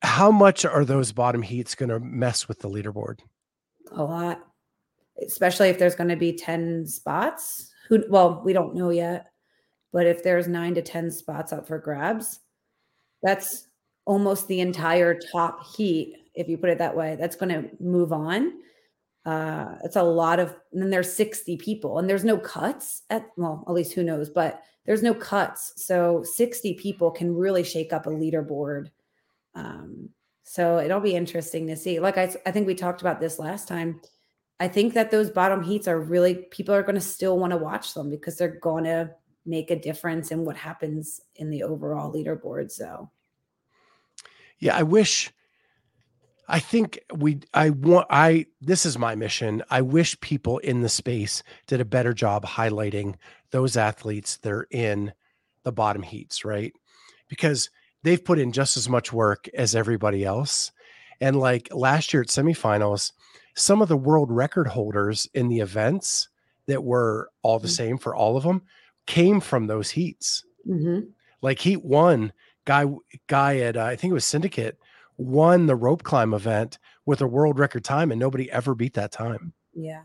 how 0.01 0.31
much 0.31 0.65
are 0.65 0.83
those 0.83 1.11
bottom 1.11 1.43
heats 1.43 1.75
going 1.75 1.89
to 1.89 1.99
mess 1.99 2.47
with 2.47 2.59
the 2.59 2.69
leaderboard? 2.69 3.19
A 3.91 4.03
lot, 4.03 4.41
especially 5.23 5.69
if 5.69 5.77
there's 5.77 5.95
going 5.95 6.09
to 6.09 6.15
be 6.15 6.33
ten 6.33 6.87
spots. 6.87 7.71
Who? 7.89 8.03
Well, 8.09 8.41
we 8.43 8.53
don't 8.53 8.73
know 8.73 8.89
yet. 8.89 9.27
But 9.93 10.07
if 10.07 10.23
there's 10.23 10.47
nine 10.47 10.73
to 10.75 10.81
10 10.81 11.11
spots 11.11 11.53
up 11.53 11.67
for 11.67 11.77
grabs, 11.77 12.39
that's 13.21 13.67
almost 14.05 14.47
the 14.47 14.59
entire 14.59 15.17
top 15.31 15.65
heat, 15.75 16.15
if 16.33 16.49
you 16.49 16.57
put 16.57 16.71
it 16.71 16.79
that 16.79 16.97
way. 16.97 17.15
That's 17.17 17.35
going 17.35 17.53
to 17.53 17.69
move 17.79 18.11
on. 18.11 18.53
Uh, 19.25 19.75
it's 19.83 19.95
a 19.95 20.03
lot 20.03 20.39
of, 20.39 20.53
and 20.73 20.81
then 20.81 20.89
there's 20.89 21.13
60 21.13 21.55
people, 21.57 21.99
and 21.99 22.09
there's 22.09 22.25
no 22.25 22.37
cuts 22.37 23.03
at, 23.09 23.27
well, 23.37 23.63
at 23.67 23.73
least 23.73 23.93
who 23.93 24.03
knows, 24.03 24.29
but 24.29 24.61
there's 24.85 25.03
no 25.03 25.13
cuts. 25.13 25.73
So 25.77 26.23
60 26.23 26.73
people 26.73 27.11
can 27.11 27.33
really 27.33 27.63
shake 27.63 27.93
up 27.93 28.05
a 28.05 28.09
leaderboard. 28.09 28.89
Um, 29.55 30.09
so 30.43 30.79
it'll 30.79 30.99
be 30.99 31.15
interesting 31.15 31.67
to 31.67 31.77
see. 31.77 31.99
Like 31.99 32.17
I, 32.17 32.33
I 32.45 32.51
think 32.51 32.67
we 32.67 32.75
talked 32.75 32.99
about 32.99 33.21
this 33.21 33.39
last 33.39 33.67
time. 33.67 34.01
I 34.59 34.67
think 34.67 34.93
that 34.93 35.09
those 35.09 35.29
bottom 35.29 35.63
heats 35.63 35.87
are 35.87 35.99
really 35.99 36.35
people 36.35 36.75
are 36.75 36.83
going 36.83 36.95
to 36.95 37.01
still 37.01 37.39
want 37.39 37.51
to 37.51 37.57
watch 37.57 37.93
them 37.93 38.09
because 38.09 38.37
they're 38.37 38.59
going 38.59 38.83
to 38.83 39.11
make 39.45 39.71
a 39.71 39.79
difference 39.79 40.31
in 40.31 40.45
what 40.45 40.55
happens 40.55 41.21
in 41.35 41.49
the 41.49 41.63
overall 41.63 42.13
leaderboard. 42.13 42.71
So, 42.71 43.09
yeah, 44.59 44.75
I 44.75 44.83
wish. 44.83 45.31
I 46.45 46.59
think 46.59 46.99
we, 47.15 47.39
I 47.53 47.69
want, 47.69 48.05
I, 48.09 48.47
this 48.59 48.85
is 48.85 48.97
my 48.97 49.15
mission. 49.15 49.63
I 49.69 49.81
wish 49.81 50.19
people 50.19 50.57
in 50.57 50.81
the 50.81 50.89
space 50.89 51.41
did 51.67 51.79
a 51.79 51.85
better 51.85 52.13
job 52.13 52.45
highlighting 52.45 53.15
those 53.51 53.77
athletes 53.77 54.37
that 54.37 54.51
are 54.51 54.67
in 54.69 55.13
the 55.63 55.71
bottom 55.71 56.03
heats, 56.03 56.43
right? 56.43 56.73
Because 57.29 57.69
they've 58.03 58.23
put 58.23 58.39
in 58.39 58.51
just 58.51 58.75
as 58.75 58.89
much 58.89 59.13
work 59.13 59.47
as 59.53 59.73
everybody 59.73 60.25
else. 60.25 60.73
And 61.21 61.39
like 61.39 61.69
last 61.71 62.13
year 62.13 62.23
at 62.23 62.27
semifinals, 62.27 63.13
some 63.55 63.81
of 63.81 63.87
the 63.87 63.97
world 63.97 64.29
record 64.29 64.67
holders 64.67 65.27
in 65.33 65.47
the 65.47 65.61
events 65.61 66.27
that 66.67 66.83
were 66.83 67.29
all 67.41 67.59
the 67.59 67.67
mm. 67.67 67.71
same 67.71 67.97
for 67.97 68.15
all 68.15 68.35
of 68.35 68.43
them 68.43 68.63
came 69.05 69.39
from 69.39 69.67
those 69.67 69.89
heats. 69.89 70.43
Mm-hmm. 70.67 71.07
Like 71.41 71.59
heat 71.59 71.83
one, 71.83 72.31
guy 72.65 72.85
guy 73.27 73.57
at 73.57 73.77
uh, 73.77 73.83
I 73.83 73.95
think 73.95 74.11
it 74.11 74.15
was 74.15 74.25
Syndicate 74.25 74.77
won 75.17 75.67
the 75.67 75.75
rope 75.75 76.03
climb 76.03 76.33
event 76.33 76.79
with 77.05 77.21
a 77.21 77.27
world 77.27 77.59
record 77.59 77.83
time, 77.83 78.11
and 78.11 78.19
nobody 78.19 78.49
ever 78.51 78.75
beat 78.75 78.93
that 78.93 79.11
time. 79.11 79.53
Yeah. 79.73 80.01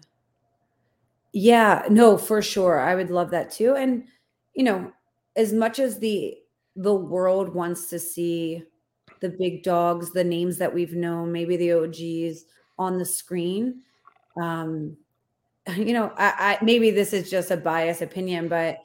Yeah, 1.32 1.84
no, 1.90 2.16
for 2.18 2.42
sure. 2.42 2.80
I 2.80 2.94
would 2.94 3.10
love 3.10 3.30
that 3.30 3.50
too. 3.50 3.74
And 3.74 4.04
you 4.54 4.64
know, 4.64 4.92
as 5.36 5.52
much 5.52 5.78
as 5.78 5.98
the 5.98 6.36
the 6.76 6.94
world 6.94 7.54
wants 7.54 7.88
to 7.90 7.98
see 7.98 8.64
the 9.20 9.30
big 9.30 9.62
dogs, 9.62 10.12
the 10.12 10.24
names 10.24 10.58
that 10.58 10.72
we've 10.72 10.94
known, 10.94 11.32
maybe 11.32 11.56
the 11.56 11.72
OGs 11.72 12.44
on 12.78 12.98
the 12.98 13.04
screen. 13.04 13.82
Um, 14.40 14.96
you 15.76 15.92
know, 15.92 16.12
I, 16.16 16.58
I 16.60 16.64
maybe 16.64 16.90
this 16.90 17.12
is 17.12 17.30
just 17.30 17.50
a 17.50 17.56
biased 17.56 18.02
opinion, 18.02 18.48
but 18.48 18.78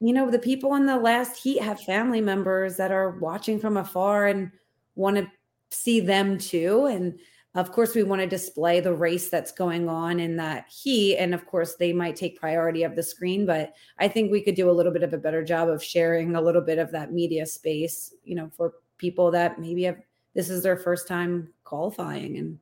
you 0.00 0.14
know, 0.14 0.30
the 0.30 0.38
people 0.38 0.74
in 0.74 0.86
the 0.86 0.96
last 0.96 1.42
heat 1.42 1.62
have 1.62 1.80
family 1.80 2.20
members 2.20 2.76
that 2.76 2.90
are 2.90 3.10
watching 3.18 3.60
from 3.60 3.76
afar 3.76 4.26
and 4.26 4.50
want 4.94 5.16
to 5.16 5.30
see 5.70 6.00
them 6.00 6.38
too. 6.38 6.86
And 6.86 7.18
of 7.54 7.72
course, 7.72 7.94
we 7.94 8.02
want 8.02 8.22
to 8.22 8.26
display 8.26 8.80
the 8.80 8.94
race 8.94 9.28
that's 9.28 9.52
going 9.52 9.88
on 9.88 10.18
in 10.18 10.36
that 10.36 10.66
heat. 10.70 11.18
And 11.18 11.34
of 11.34 11.46
course, 11.46 11.74
they 11.74 11.92
might 11.92 12.16
take 12.16 12.40
priority 12.40 12.82
of 12.82 12.96
the 12.96 13.02
screen, 13.02 13.44
but 13.44 13.74
I 13.98 14.08
think 14.08 14.30
we 14.30 14.40
could 14.40 14.54
do 14.54 14.70
a 14.70 14.72
little 14.72 14.92
bit 14.92 15.02
of 15.02 15.12
a 15.12 15.18
better 15.18 15.44
job 15.44 15.68
of 15.68 15.82
sharing 15.82 16.34
a 16.34 16.40
little 16.40 16.62
bit 16.62 16.78
of 16.78 16.92
that 16.92 17.12
media 17.12 17.44
space, 17.44 18.14
you 18.24 18.36
know, 18.36 18.50
for 18.56 18.74
people 18.98 19.30
that 19.32 19.60
maybe 19.60 19.82
have 19.82 19.98
this 20.34 20.48
is 20.48 20.62
their 20.62 20.76
first 20.76 21.08
time 21.08 21.48
qualifying. 21.64 22.36
And 22.36 22.58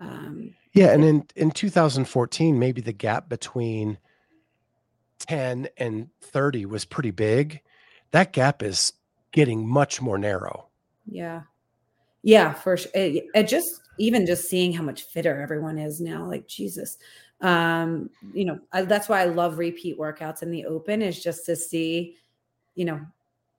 um, 0.00 0.54
yeah, 0.74 0.92
and 0.92 1.02
in, 1.02 1.26
in 1.34 1.50
2014, 1.50 2.58
maybe 2.58 2.82
the 2.82 2.92
gap 2.92 3.28
between 3.28 3.98
10 5.18 5.68
and 5.76 6.08
30 6.20 6.66
was 6.66 6.84
pretty 6.84 7.10
big. 7.10 7.60
That 8.10 8.32
gap 8.32 8.62
is 8.62 8.92
getting 9.32 9.66
much 9.66 10.00
more 10.00 10.18
narrow. 10.18 10.68
Yeah. 11.06 11.42
Yeah, 12.22 12.52
for 12.52 12.76
sure. 12.76 12.90
It, 12.94 13.26
it 13.34 13.48
just 13.48 13.80
even 13.98 14.26
just 14.26 14.48
seeing 14.48 14.72
how 14.72 14.82
much 14.82 15.02
fitter 15.02 15.40
everyone 15.40 15.78
is 15.78 16.00
now, 16.00 16.26
like 16.26 16.46
Jesus. 16.46 16.98
Um, 17.40 18.10
you 18.32 18.44
know, 18.44 18.58
I, 18.72 18.82
that's 18.82 19.08
why 19.08 19.22
I 19.22 19.26
love 19.26 19.58
repeat 19.58 19.98
workouts 19.98 20.42
in 20.42 20.50
the 20.50 20.66
open 20.66 21.02
is 21.02 21.22
just 21.22 21.46
to 21.46 21.56
see, 21.56 22.16
you 22.74 22.84
know, 22.84 23.00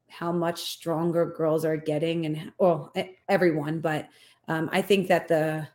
how 0.09 0.31
much 0.31 0.61
stronger 0.61 1.25
girls 1.25 1.63
are 1.65 1.77
getting 1.77 2.25
and 2.25 2.51
well, 2.57 2.93
everyone, 3.27 3.79
but 3.79 4.09
um, 4.47 4.69
I 4.71 4.81
think 4.81 5.07
that 5.07 5.27
the 5.27 5.67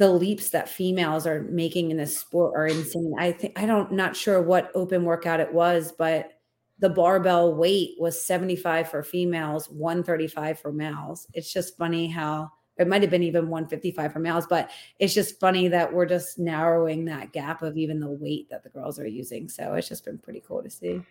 the 0.00 0.10
leaps 0.10 0.48
that 0.48 0.66
females 0.66 1.26
are 1.26 1.42
making 1.42 1.90
in 1.90 1.98
this 1.98 2.18
sport 2.18 2.54
are 2.56 2.66
insane. 2.66 3.14
I 3.18 3.32
think 3.32 3.60
I 3.60 3.66
don't 3.66 3.92
not 3.92 4.16
sure 4.16 4.40
what 4.40 4.72
open 4.74 5.04
workout 5.04 5.40
it 5.40 5.52
was, 5.52 5.92
but 5.92 6.38
the 6.78 6.88
barbell 6.88 7.54
weight 7.54 7.96
was 7.98 8.24
75 8.24 8.88
for 8.88 9.02
females, 9.02 9.68
135 9.68 10.58
for 10.58 10.72
males. 10.72 11.28
It's 11.34 11.52
just 11.52 11.76
funny 11.76 12.08
how 12.08 12.50
it 12.78 12.88
might 12.88 13.02
have 13.02 13.10
been 13.10 13.22
even 13.22 13.50
155 13.50 14.10
for 14.10 14.20
males, 14.20 14.46
but 14.46 14.70
it's 14.98 15.12
just 15.12 15.38
funny 15.38 15.68
that 15.68 15.92
we're 15.92 16.06
just 16.06 16.38
narrowing 16.38 17.04
that 17.04 17.32
gap 17.32 17.60
of 17.60 17.76
even 17.76 18.00
the 18.00 18.08
weight 18.08 18.48
that 18.48 18.62
the 18.62 18.70
girls 18.70 18.98
are 18.98 19.06
using. 19.06 19.50
So 19.50 19.74
it's 19.74 19.88
just 19.88 20.06
been 20.06 20.16
pretty 20.16 20.42
cool 20.48 20.62
to 20.62 20.70
see. 20.70 21.02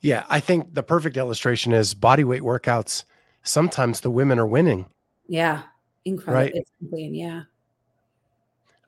Yeah, 0.00 0.24
I 0.28 0.40
think 0.40 0.74
the 0.74 0.82
perfect 0.82 1.16
illustration 1.16 1.72
is 1.72 1.94
body 1.94 2.24
weight 2.24 2.42
workouts. 2.42 3.04
Sometimes 3.44 4.00
the 4.00 4.10
women 4.10 4.40
are 4.40 4.46
winning. 4.46 4.86
Yeah, 5.28 5.62
incredible. 6.04 6.60
Right? 6.80 7.10
Yeah. 7.10 7.42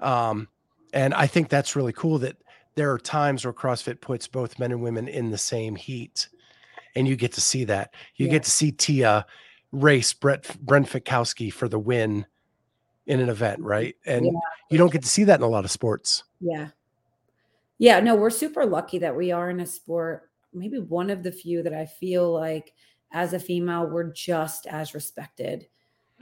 Um, 0.00 0.48
and 0.92 1.14
I 1.14 1.26
think 1.26 1.48
that's 1.48 1.76
really 1.76 1.92
cool 1.92 2.18
that 2.18 2.36
there 2.74 2.92
are 2.92 2.98
times 2.98 3.44
where 3.44 3.52
CrossFit 3.52 4.00
puts 4.00 4.26
both 4.26 4.58
men 4.58 4.72
and 4.72 4.82
women 4.82 5.08
in 5.08 5.30
the 5.30 5.38
same 5.38 5.76
heat, 5.76 6.28
and 6.94 7.06
you 7.06 7.16
get 7.16 7.32
to 7.32 7.40
see 7.40 7.64
that. 7.64 7.94
You 8.16 8.26
yeah. 8.26 8.32
get 8.32 8.42
to 8.44 8.50
see 8.50 8.72
Tia 8.72 9.26
race 9.72 10.12
Brett 10.12 10.56
Brent 10.60 10.88
Fikowski 10.88 11.52
for 11.52 11.68
the 11.68 11.78
win 11.78 12.26
in 13.06 13.20
an 13.20 13.28
event, 13.28 13.60
right? 13.60 13.96
And 14.06 14.26
yeah. 14.26 14.32
you 14.70 14.78
don't 14.78 14.92
get 14.92 15.02
to 15.02 15.08
see 15.08 15.24
that 15.24 15.40
in 15.40 15.44
a 15.44 15.48
lot 15.48 15.64
of 15.64 15.70
sports. 15.70 16.24
Yeah. 16.40 16.68
Yeah, 17.78 17.98
no, 18.00 18.14
we're 18.14 18.30
super 18.30 18.64
lucky 18.64 18.98
that 18.98 19.16
we 19.16 19.32
are 19.32 19.50
in 19.50 19.58
a 19.58 19.66
sport, 19.66 20.30
maybe 20.52 20.78
one 20.78 21.10
of 21.10 21.22
the 21.22 21.32
few 21.32 21.62
that 21.64 21.74
I 21.74 21.86
feel 21.86 22.32
like 22.32 22.72
as 23.12 23.32
a 23.32 23.40
female, 23.40 23.86
we're 23.86 24.12
just 24.12 24.66
as 24.66 24.94
respected 24.94 25.66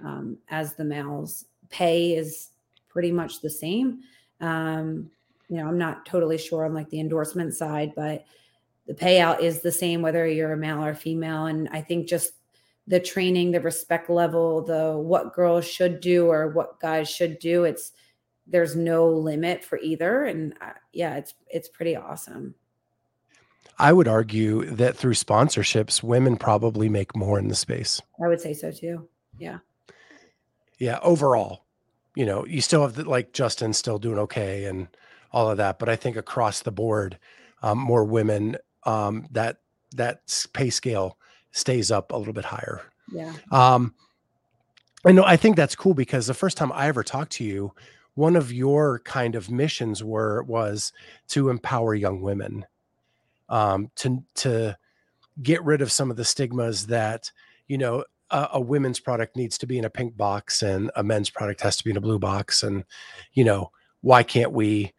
um, 0.04 0.38
as 0.48 0.74
the 0.74 0.84
males. 0.84 1.46
Pay 1.70 2.14
is 2.14 2.50
pretty 2.88 3.12
much 3.12 3.40
the 3.40 3.50
same. 3.50 4.00
Um, 4.40 5.10
you 5.48 5.56
know, 5.56 5.66
I'm 5.66 5.78
not 5.78 6.06
totally 6.06 6.38
sure 6.38 6.64
on 6.64 6.74
like 6.74 6.90
the 6.90 7.00
endorsement 7.00 7.54
side, 7.54 7.92
but 7.94 8.24
the 8.86 8.94
payout 8.94 9.40
is 9.40 9.60
the 9.60 9.72
same 9.72 10.02
whether 10.02 10.26
you're 10.26 10.52
a 10.52 10.56
male 10.56 10.84
or 10.84 10.94
female. 10.94 11.46
And 11.46 11.68
I 11.70 11.80
think 11.80 12.08
just 12.08 12.32
the 12.86 13.00
training, 13.00 13.52
the 13.52 13.60
respect 13.60 14.10
level, 14.10 14.62
the 14.62 14.96
what 14.96 15.34
girls 15.34 15.64
should 15.66 16.00
do 16.00 16.26
or 16.26 16.48
what 16.48 16.80
guys 16.80 17.08
should 17.08 17.38
do, 17.38 17.64
it's 17.64 17.92
there's 18.46 18.74
no 18.74 19.08
limit 19.08 19.64
for 19.64 19.78
either. 19.78 20.24
And 20.24 20.54
uh, 20.60 20.72
yeah, 20.92 21.16
it's 21.16 21.34
it's 21.48 21.68
pretty 21.68 21.96
awesome. 21.96 22.54
I 23.78 23.92
would 23.92 24.08
argue 24.08 24.66
that 24.66 24.96
through 24.96 25.14
sponsorships, 25.14 26.02
women 26.02 26.36
probably 26.36 26.88
make 26.88 27.16
more 27.16 27.38
in 27.38 27.48
the 27.48 27.54
space. 27.54 28.02
I 28.22 28.28
would 28.28 28.40
say 28.40 28.52
so 28.52 28.70
too. 28.70 29.08
Yeah. 29.38 29.58
Yeah. 30.80 30.98
Overall, 31.02 31.64
you 32.16 32.26
know, 32.26 32.44
you 32.44 32.60
still 32.60 32.82
have 32.82 32.94
the, 32.94 33.08
like 33.08 33.32
Justin 33.32 33.72
still 33.72 33.98
doing 33.98 34.18
okay 34.18 34.64
and 34.64 34.88
all 35.30 35.48
of 35.48 35.58
that. 35.58 35.78
But 35.78 35.88
I 35.88 35.94
think 35.94 36.16
across 36.16 36.62
the 36.62 36.72
board, 36.72 37.18
um, 37.62 37.78
more 37.78 38.04
women 38.04 38.56
um, 38.84 39.26
that 39.30 39.58
that 39.94 40.22
pay 40.52 40.70
scale 40.70 41.16
stays 41.52 41.90
up 41.90 42.12
a 42.12 42.16
little 42.16 42.32
bit 42.32 42.44
higher. 42.44 42.82
Yeah. 43.12 43.32
Um, 43.50 43.94
I 45.04 45.12
know. 45.12 45.24
I 45.24 45.36
think 45.36 45.56
that's 45.56 45.76
cool 45.76 45.94
because 45.94 46.26
the 46.26 46.34
first 46.34 46.56
time 46.56 46.72
I 46.72 46.88
ever 46.88 47.02
talked 47.02 47.32
to 47.32 47.44
you, 47.44 47.72
one 48.14 48.36
of 48.36 48.52
your 48.52 49.00
kind 49.00 49.34
of 49.34 49.50
missions 49.50 50.04
were 50.04 50.42
was 50.42 50.92
to 51.28 51.48
empower 51.48 51.94
young 51.94 52.20
women, 52.20 52.66
um, 53.48 53.90
to 53.96 54.22
to 54.36 54.76
get 55.42 55.64
rid 55.64 55.80
of 55.80 55.92
some 55.92 56.10
of 56.10 56.16
the 56.16 56.24
stigmas 56.24 56.86
that 56.88 57.32
you 57.66 57.78
know 57.78 58.04
a, 58.30 58.48
a, 58.54 58.60
women's 58.60 59.00
product 59.00 59.36
needs 59.36 59.58
to 59.58 59.66
be 59.66 59.78
in 59.78 59.84
a 59.84 59.90
pink 59.90 60.16
box 60.16 60.62
and 60.62 60.90
a 60.96 61.02
men's 61.02 61.30
product 61.30 61.60
has 61.60 61.76
to 61.76 61.84
be 61.84 61.90
in 61.90 61.96
a 61.96 62.00
blue 62.00 62.18
box, 62.18 62.62
and 62.62 62.84
you 63.32 63.44
know 63.44 63.70
why 64.00 64.22
can't 64.22 64.52
we 64.52 64.92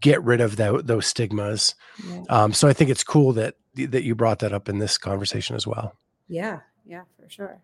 get 0.00 0.22
rid 0.22 0.40
of 0.40 0.56
the, 0.56 0.80
those 0.82 1.06
stigmas. 1.06 1.74
Yeah. 2.06 2.22
Um, 2.28 2.52
so 2.52 2.68
I 2.68 2.72
think 2.72 2.90
it's 2.90 3.04
cool 3.04 3.32
that 3.34 3.56
that 3.74 4.02
you 4.04 4.14
brought 4.14 4.40
that 4.40 4.52
up 4.52 4.68
in 4.68 4.78
this 4.78 4.98
conversation 4.98 5.56
as 5.56 5.66
well. 5.66 5.94
Yeah, 6.28 6.60
yeah, 6.84 7.02
for 7.20 7.28
sure. 7.28 7.60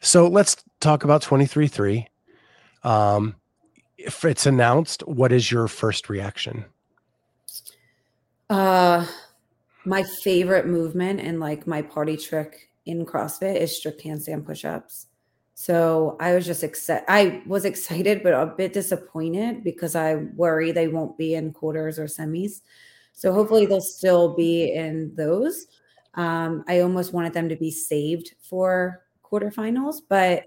So 0.00 0.26
let's 0.28 0.56
talk 0.80 1.04
about 1.04 1.22
23.3. 1.22 2.06
Um, 2.82 3.36
if 3.96 4.24
it's 4.24 4.46
announced, 4.46 5.02
what 5.06 5.32
is 5.32 5.50
your 5.50 5.68
first 5.68 6.08
reaction? 6.08 6.66
Uh, 8.50 9.06
my 9.84 10.02
favorite 10.22 10.66
movement 10.66 11.20
and 11.20 11.40
like 11.40 11.66
my 11.66 11.82
party 11.82 12.16
trick 12.16 12.70
in 12.86 13.04
CrossFit 13.06 13.56
is 13.56 13.76
strict 13.76 14.02
handstand 14.02 14.44
push-ups. 14.44 15.06
So 15.54 16.16
I 16.18 16.34
was 16.34 16.46
just 16.46 16.64
excited. 16.64 17.04
I 17.08 17.42
was 17.46 17.64
excited, 17.64 18.22
but 18.22 18.34
a 18.34 18.46
bit 18.46 18.72
disappointed 18.72 19.62
because 19.62 19.94
I 19.94 20.14
worry 20.14 20.72
they 20.72 20.88
won't 20.88 21.16
be 21.16 21.34
in 21.34 21.52
quarters 21.52 21.98
or 21.98 22.06
semis. 22.06 22.60
So 23.12 23.32
hopefully 23.32 23.64
they'll 23.64 23.80
still 23.80 24.34
be 24.34 24.72
in 24.72 25.14
those. 25.14 25.66
Um, 26.14 26.64
I 26.66 26.80
almost 26.80 27.12
wanted 27.12 27.32
them 27.32 27.48
to 27.48 27.56
be 27.56 27.70
saved 27.70 28.34
for 28.40 29.02
quarterfinals, 29.24 30.02
but 30.08 30.44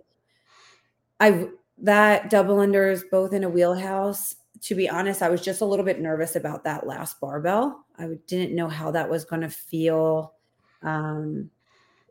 I 1.19 1.47
that 1.79 2.29
double 2.29 2.57
unders 2.57 3.03
both 3.09 3.33
in 3.33 3.43
a 3.43 3.49
wheelhouse. 3.49 4.35
To 4.61 4.75
be 4.75 4.89
honest, 4.89 5.21
I 5.21 5.29
was 5.29 5.41
just 5.41 5.61
a 5.61 5.65
little 5.65 5.85
bit 5.85 6.01
nervous 6.01 6.35
about 6.35 6.63
that 6.63 6.87
last 6.87 7.19
barbell. 7.19 7.85
I 7.97 8.09
didn't 8.27 8.55
know 8.55 8.67
how 8.67 8.91
that 8.91 9.09
was 9.09 9.23
going 9.23 9.43
to 9.43 9.49
feel. 9.49 10.33
Um, 10.81 11.49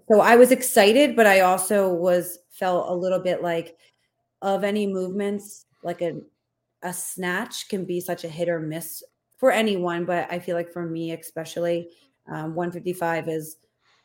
so 0.09 0.21
I 0.21 0.37
was 0.37 0.53
excited, 0.53 1.17
but 1.17 1.27
I 1.27 1.41
also 1.41 1.93
was 1.93 2.39
felt 2.51 2.91
a 2.91 2.95
little 2.95 3.19
bit 3.19 3.43
like 3.43 3.77
of 4.43 4.65
any 4.65 4.87
movements, 4.87 5.67
like 5.83 6.03
a 6.03 6.21
a 6.83 6.93
snatch 6.93 7.69
can 7.69 7.85
be 7.85 8.01
such 8.01 8.25
a 8.25 8.29
hit 8.29 8.49
or 8.49 8.61
miss 8.61 9.03
for 9.39 9.51
anyone, 9.51 10.05
but 10.05 10.31
I 10.31 10.39
feel 10.39 10.57
like 10.57 10.73
for 10.73 10.87
me 10.87 11.13
especially, 11.13 11.89
um, 12.29 12.55
155 12.55 13.29
is 13.29 13.57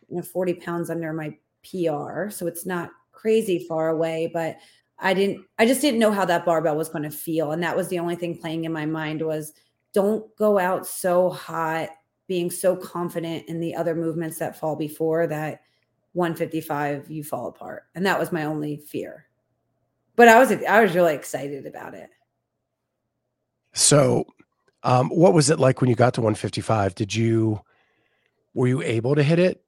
you 0.09 0.17
know 0.17 0.23
40 0.23 0.55
pounds 0.55 0.89
under 0.89 1.13
my 1.13 1.35
PR, 1.63 2.29
so 2.29 2.47
it's 2.47 2.65
not 2.65 2.91
crazy 3.11 3.65
far 3.67 3.89
away, 3.89 4.31
but 4.33 4.57
I 5.01 5.13
didn't 5.13 5.45
I 5.59 5.65
just 5.65 5.81
didn't 5.81 5.99
know 5.99 6.11
how 6.11 6.25
that 6.25 6.45
barbell 6.45 6.77
was 6.77 6.89
going 6.89 7.03
to 7.03 7.11
feel 7.11 7.51
and 7.51 7.63
that 7.63 7.75
was 7.75 7.87
the 7.89 7.99
only 7.99 8.15
thing 8.15 8.37
playing 8.37 8.65
in 8.65 8.71
my 8.71 8.85
mind 8.85 9.21
was 9.21 9.53
don't 9.93 10.33
go 10.37 10.59
out 10.59 10.87
so 10.87 11.29
hot 11.29 11.89
being 12.27 12.49
so 12.51 12.75
confident 12.75 13.47
in 13.49 13.59
the 13.59 13.75
other 13.75 13.95
movements 13.95 14.37
that 14.39 14.57
fall 14.57 14.75
before 14.75 15.27
that 15.27 15.61
155 16.13 17.09
you 17.09 17.23
fall 17.23 17.47
apart 17.47 17.83
and 17.95 18.05
that 18.05 18.19
was 18.19 18.31
my 18.31 18.45
only 18.45 18.77
fear 18.77 19.25
but 20.15 20.27
i 20.27 20.37
was 20.39 20.51
i 20.51 20.81
was 20.81 20.93
really 20.93 21.13
excited 21.15 21.65
about 21.65 21.93
it 21.93 22.09
so 23.73 24.25
um, 24.83 25.09
what 25.09 25.33
was 25.33 25.49
it 25.49 25.59
like 25.59 25.79
when 25.79 25.89
you 25.89 25.95
got 25.95 26.13
to 26.15 26.21
155 26.21 26.95
did 26.95 27.15
you 27.15 27.61
were 28.53 28.67
you 28.67 28.81
able 28.81 29.15
to 29.15 29.23
hit 29.23 29.39
it 29.39 29.63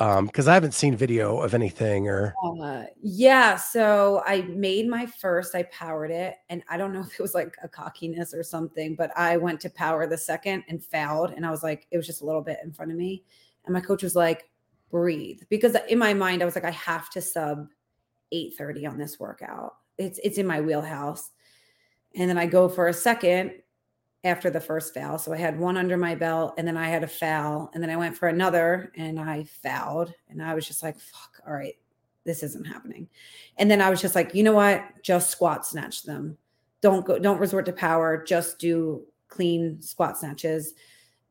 Um, 0.00 0.26
because 0.26 0.48
I 0.48 0.54
haven't 0.54 0.74
seen 0.74 0.96
video 0.96 1.40
of 1.40 1.54
anything 1.54 2.08
or 2.08 2.34
uh, 2.60 2.84
yeah. 3.00 3.56
So 3.56 4.22
I 4.26 4.42
made 4.42 4.88
my 4.88 5.06
first, 5.06 5.54
I 5.54 5.62
powered 5.64 6.10
it, 6.10 6.34
and 6.48 6.64
I 6.68 6.76
don't 6.76 6.92
know 6.92 7.00
if 7.00 7.12
it 7.12 7.20
was 7.20 7.34
like 7.34 7.56
a 7.62 7.68
cockiness 7.68 8.34
or 8.34 8.42
something, 8.42 8.96
but 8.96 9.16
I 9.16 9.36
went 9.36 9.60
to 9.60 9.70
power 9.70 10.06
the 10.08 10.18
second 10.18 10.64
and 10.68 10.82
fouled, 10.84 11.30
and 11.30 11.46
I 11.46 11.50
was 11.50 11.62
like, 11.62 11.86
it 11.92 11.96
was 11.96 12.06
just 12.06 12.22
a 12.22 12.26
little 12.26 12.42
bit 12.42 12.58
in 12.64 12.72
front 12.72 12.90
of 12.90 12.98
me. 12.98 13.22
And 13.66 13.72
my 13.72 13.80
coach 13.80 14.02
was 14.02 14.16
like, 14.16 14.50
breathe. 14.90 15.40
Because 15.48 15.76
in 15.88 15.98
my 15.98 16.14
mind, 16.14 16.42
I 16.42 16.44
was 16.44 16.54
like, 16.54 16.64
I 16.64 16.70
have 16.70 17.10
to 17.10 17.20
sub 17.20 17.68
8:30 18.32 18.88
on 18.88 18.98
this 18.98 19.18
workout. 19.18 19.74
It's 19.98 20.18
it's 20.22 20.38
in 20.38 20.46
my 20.46 20.60
wheelhouse. 20.60 21.30
And 22.16 22.28
then 22.28 22.38
I 22.38 22.46
go 22.46 22.68
for 22.68 22.88
a 22.88 22.92
second 22.92 23.52
after 24.24 24.48
the 24.48 24.60
first 24.60 24.94
foul. 24.94 25.18
So 25.18 25.32
I 25.32 25.36
had 25.36 25.58
one 25.58 25.76
under 25.76 25.96
my 25.96 26.14
belt 26.14 26.54
and 26.56 26.66
then 26.66 26.76
I 26.76 26.88
had 26.88 27.04
a 27.04 27.08
foul. 27.08 27.70
And 27.74 27.82
then 27.82 27.90
I 27.90 27.96
went 27.96 28.16
for 28.16 28.28
another 28.28 28.90
and 28.96 29.20
I 29.20 29.44
fouled. 29.44 30.12
And 30.28 30.42
I 30.42 30.54
was 30.54 30.66
just 30.66 30.82
like, 30.82 30.98
fuck, 30.98 31.42
all 31.46 31.52
right, 31.52 31.74
this 32.24 32.42
isn't 32.42 32.66
happening. 32.66 33.08
And 33.58 33.70
then 33.70 33.82
I 33.82 33.90
was 33.90 34.00
just 34.00 34.14
like, 34.14 34.34
you 34.34 34.42
know 34.42 34.54
what? 34.54 34.82
Just 35.02 35.30
squat 35.30 35.66
snatch 35.66 36.04
them. 36.04 36.38
Don't 36.80 37.04
go, 37.04 37.18
don't 37.18 37.40
resort 37.40 37.66
to 37.66 37.72
power. 37.72 38.24
Just 38.24 38.58
do 38.58 39.04
clean 39.28 39.80
squat 39.82 40.18
snatches. 40.18 40.74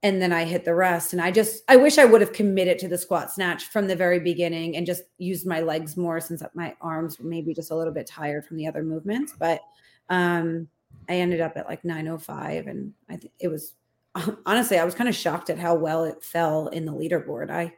And 0.04 0.22
then 0.22 0.34
I 0.34 0.44
hit 0.44 0.66
the 0.66 0.76
rest. 0.76 1.14
And 1.14 1.22
I 1.22 1.32
just, 1.32 1.64
I 1.70 1.78
wish 1.78 1.98
I 1.98 2.04
would 2.04 2.20
have 2.20 2.34
committed 2.34 2.78
to 2.80 2.90
the 2.90 2.98
squat 2.98 3.32
snatch 3.32 3.66
from 3.66 3.88
the 3.88 3.96
very 3.96 4.20
beginning 4.20 4.76
and 4.76 4.86
just 4.86 5.04
used 5.18 5.48
my 5.48 5.62
legs 5.62 5.96
more 5.96 6.20
since 6.20 6.44
my 6.54 6.76
arms 6.82 7.18
were 7.18 7.26
maybe 7.26 7.54
just 7.54 7.72
a 7.72 7.76
little 7.76 7.94
bit 7.94 8.06
tired 8.06 8.46
from 8.46 8.58
the 8.58 8.68
other 8.68 8.84
movements. 8.84 9.34
But 9.40 9.62
um, 10.10 10.68
I 11.10 11.16
ended 11.16 11.42
up 11.42 11.54
at 11.56 11.68
like 11.68 11.86
905 11.86 12.68
and 12.68 12.94
I 13.10 13.16
think 13.16 13.34
it 13.40 13.48
was 13.48 13.76
honestly 14.46 14.78
I 14.78 14.86
was 14.86 14.94
kind 14.94 15.10
of 15.10 15.16
shocked 15.16 15.50
at 15.50 15.58
how 15.58 15.76
well 15.76 16.04
it 16.04 16.24
fell 16.24 16.68
in 16.68 16.86
the 16.86 16.94
leaderboard. 16.94 17.50
I 17.50 17.74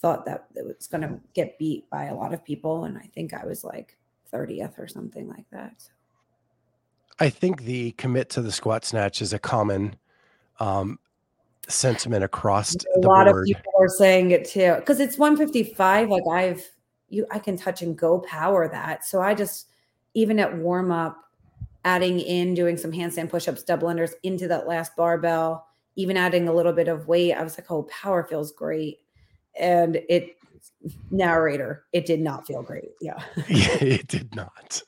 thought 0.00 0.26
that 0.26 0.46
it 0.54 0.64
was 0.64 0.86
going 0.86 1.02
to 1.02 1.18
get 1.34 1.58
beat 1.58 1.88
by 1.88 2.04
a 2.04 2.14
lot 2.14 2.34
of 2.34 2.44
people 2.44 2.84
and 2.84 2.98
I 2.98 3.08
think 3.14 3.32
I 3.32 3.46
was 3.46 3.64
like 3.64 3.96
30th 4.32 4.78
or 4.78 4.86
something 4.86 5.28
like 5.28 5.46
that. 5.50 5.88
I 7.18 7.30
think 7.30 7.62
the 7.62 7.92
commit 7.92 8.28
to 8.30 8.42
the 8.42 8.52
squat 8.52 8.84
snatch 8.84 9.22
is 9.22 9.32
a 9.32 9.38
common 9.38 9.96
um, 10.58 10.98
sentiment 11.68 12.24
across 12.24 12.74
a 12.74 13.00
lot 13.00 13.26
board. 13.26 13.42
of 13.42 13.46
people 13.46 13.72
are 13.78 13.88
saying 13.88 14.30
it 14.30 14.44
too 14.44 14.74
because 14.76 15.00
it's 15.00 15.16
155 15.18 16.08
like 16.10 16.22
I've 16.30 16.70
you 17.08 17.26
I 17.30 17.38
can 17.38 17.56
touch 17.56 17.82
and 17.82 17.96
go 17.96 18.18
power 18.20 18.68
that. 18.68 19.04
So 19.04 19.20
I 19.20 19.34
just 19.34 19.68
even 20.14 20.38
at 20.38 20.56
warm 20.56 20.92
up 20.92 21.18
adding 21.84 22.18
in 22.20 22.54
doing 22.54 22.76
some 22.76 22.92
handstand 22.92 23.28
push-ups, 23.28 23.62
double 23.62 23.88
unders 23.88 24.12
into 24.22 24.48
that 24.48 24.66
last 24.66 24.96
barbell, 24.96 25.66
even 25.96 26.16
adding 26.16 26.48
a 26.48 26.52
little 26.52 26.72
bit 26.72 26.88
of 26.88 27.06
weight. 27.08 27.34
I 27.34 27.42
was 27.42 27.58
like, 27.58 27.70
oh, 27.70 27.82
power 27.84 28.24
feels 28.24 28.52
great. 28.52 29.00
And 29.58 30.00
it 30.08 30.36
narrator, 31.10 31.84
it 31.92 32.06
did 32.06 32.20
not 32.20 32.46
feel 32.46 32.62
great. 32.62 32.90
Yeah. 33.00 33.22
yeah 33.48 33.76
it 33.80 34.08
did 34.08 34.34
not. 34.34 34.82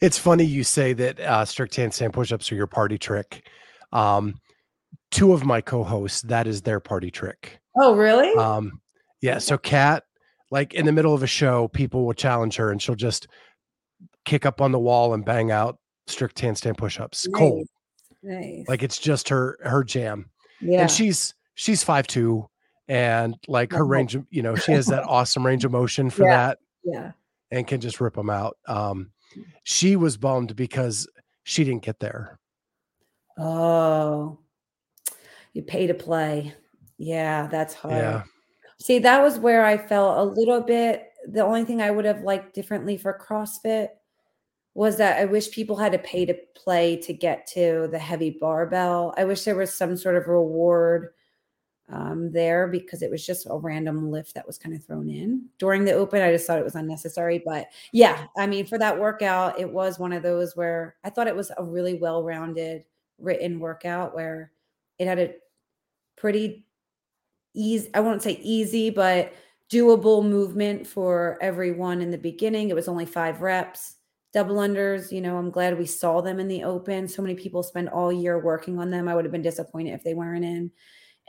It's 0.00 0.18
funny 0.18 0.44
you 0.44 0.64
say 0.64 0.92
that 0.94 1.20
uh, 1.20 1.44
strict 1.44 1.74
handstand 1.74 2.12
push-ups 2.12 2.52
are 2.52 2.54
your 2.54 2.66
party 2.66 2.98
trick. 2.98 3.48
Um, 3.92 4.34
two 5.12 5.32
of 5.32 5.44
my 5.44 5.60
co-hosts, 5.60 6.22
that 6.22 6.48
is 6.48 6.62
their 6.62 6.80
party 6.80 7.10
trick. 7.10 7.60
Oh, 7.80 7.94
really? 7.94 8.32
Um, 8.34 8.80
yeah. 9.20 9.38
So 9.38 9.56
Kat, 9.56 10.02
like 10.50 10.74
in 10.74 10.84
the 10.86 10.92
middle 10.92 11.14
of 11.14 11.22
a 11.22 11.28
show, 11.28 11.68
people 11.68 12.04
will 12.04 12.14
challenge 12.14 12.56
her 12.56 12.72
and 12.72 12.82
she'll 12.82 12.96
just 12.96 13.28
kick 14.24 14.44
up 14.44 14.60
on 14.60 14.72
the 14.72 14.78
wall 14.78 15.14
and 15.14 15.24
bang 15.24 15.50
out 15.50 15.78
strict 16.06 16.40
handstand 16.40 16.76
push-ups 16.76 17.28
nice. 17.28 17.38
cold 17.38 17.66
nice 18.22 18.64
like 18.68 18.82
it's 18.82 18.98
just 18.98 19.28
her 19.28 19.58
her 19.62 19.84
jam 19.84 20.28
yeah 20.60 20.82
and 20.82 20.90
she's 20.90 21.34
she's 21.54 21.82
five 21.82 22.06
two 22.06 22.46
and 22.88 23.36
like 23.48 23.72
her 23.72 23.86
range 23.86 24.14
of 24.14 24.26
you 24.30 24.42
know 24.42 24.54
she 24.54 24.72
has 24.72 24.86
that 24.86 25.02
awesome 25.08 25.44
range 25.44 25.64
of 25.64 25.72
motion 25.72 26.10
for 26.10 26.24
yeah. 26.24 26.36
that 26.36 26.58
yeah 26.84 27.12
and 27.50 27.66
can 27.66 27.80
just 27.80 28.00
rip 28.00 28.14
them 28.14 28.30
out 28.30 28.56
um 28.66 29.10
she 29.64 29.96
was 29.96 30.16
bummed 30.16 30.54
because 30.56 31.08
she 31.44 31.64
didn't 31.64 31.82
get 31.82 31.98
there 32.00 32.38
oh 33.38 34.38
you 35.52 35.62
pay 35.62 35.86
to 35.86 35.94
play 35.94 36.54
yeah 36.98 37.46
that's 37.46 37.74
hard 37.74 37.94
yeah 37.94 38.22
see 38.78 38.98
that 38.98 39.22
was 39.22 39.38
where 39.38 39.64
i 39.64 39.76
felt 39.76 40.18
a 40.18 40.40
little 40.40 40.60
bit 40.60 41.10
the 41.28 41.42
only 41.42 41.64
thing 41.64 41.80
i 41.80 41.90
would 41.90 42.04
have 42.04 42.22
liked 42.22 42.54
differently 42.54 42.96
for 42.96 43.18
crossfit 43.18 43.88
was 44.74 44.96
that 44.96 45.18
I 45.18 45.26
wish 45.26 45.50
people 45.50 45.76
had 45.76 45.92
to 45.92 45.98
pay 45.98 46.24
to 46.24 46.34
play 46.54 46.96
to 46.96 47.12
get 47.12 47.46
to 47.48 47.88
the 47.90 47.98
heavy 47.98 48.30
barbell. 48.40 49.12
I 49.16 49.24
wish 49.24 49.44
there 49.44 49.56
was 49.56 49.74
some 49.74 49.96
sort 49.96 50.16
of 50.16 50.28
reward 50.28 51.10
um, 51.90 52.32
there 52.32 52.68
because 52.68 53.02
it 53.02 53.10
was 53.10 53.24
just 53.24 53.46
a 53.50 53.58
random 53.58 54.10
lift 54.10 54.34
that 54.34 54.46
was 54.46 54.56
kind 54.56 54.74
of 54.74 54.82
thrown 54.82 55.10
in 55.10 55.44
during 55.58 55.84
the 55.84 55.92
open. 55.92 56.22
I 56.22 56.32
just 56.32 56.46
thought 56.46 56.58
it 56.58 56.64
was 56.64 56.74
unnecessary. 56.74 57.42
But 57.44 57.66
yeah, 57.92 58.24
I 58.38 58.46
mean, 58.46 58.64
for 58.64 58.78
that 58.78 58.98
workout, 58.98 59.60
it 59.60 59.70
was 59.70 59.98
one 59.98 60.12
of 60.12 60.22
those 60.22 60.56
where 60.56 60.96
I 61.04 61.10
thought 61.10 61.28
it 61.28 61.36
was 61.36 61.52
a 61.58 61.64
really 61.64 61.94
well 61.94 62.22
rounded 62.22 62.84
written 63.18 63.60
workout 63.60 64.14
where 64.14 64.52
it 64.98 65.06
had 65.06 65.18
a 65.18 65.34
pretty 66.22 66.64
easy, 67.52 67.90
I 67.92 68.00
won't 68.00 68.22
say 68.22 68.38
easy, 68.42 68.90
but 68.90 69.34
doable 69.70 70.24
movement 70.24 70.86
for 70.86 71.36
everyone 71.42 72.00
in 72.00 72.12
the 72.12 72.18
beginning. 72.18 72.70
It 72.70 72.76
was 72.76 72.86
only 72.88 73.06
five 73.06 73.42
reps 73.42 73.96
double 74.32 74.56
unders, 74.56 75.12
you 75.12 75.20
know, 75.20 75.36
I'm 75.36 75.50
glad 75.50 75.78
we 75.78 75.84
saw 75.84 76.22
them 76.22 76.40
in 76.40 76.48
the 76.48 76.64
open. 76.64 77.06
So 77.06 77.20
many 77.20 77.34
people 77.34 77.62
spend 77.62 77.90
all 77.90 78.10
year 78.10 78.38
working 78.38 78.78
on 78.78 78.90
them. 78.90 79.06
I 79.06 79.14
would 79.14 79.26
have 79.26 79.32
been 79.32 79.42
disappointed 79.42 79.92
if 79.92 80.04
they 80.04 80.14
weren't 80.14 80.44
in. 80.44 80.70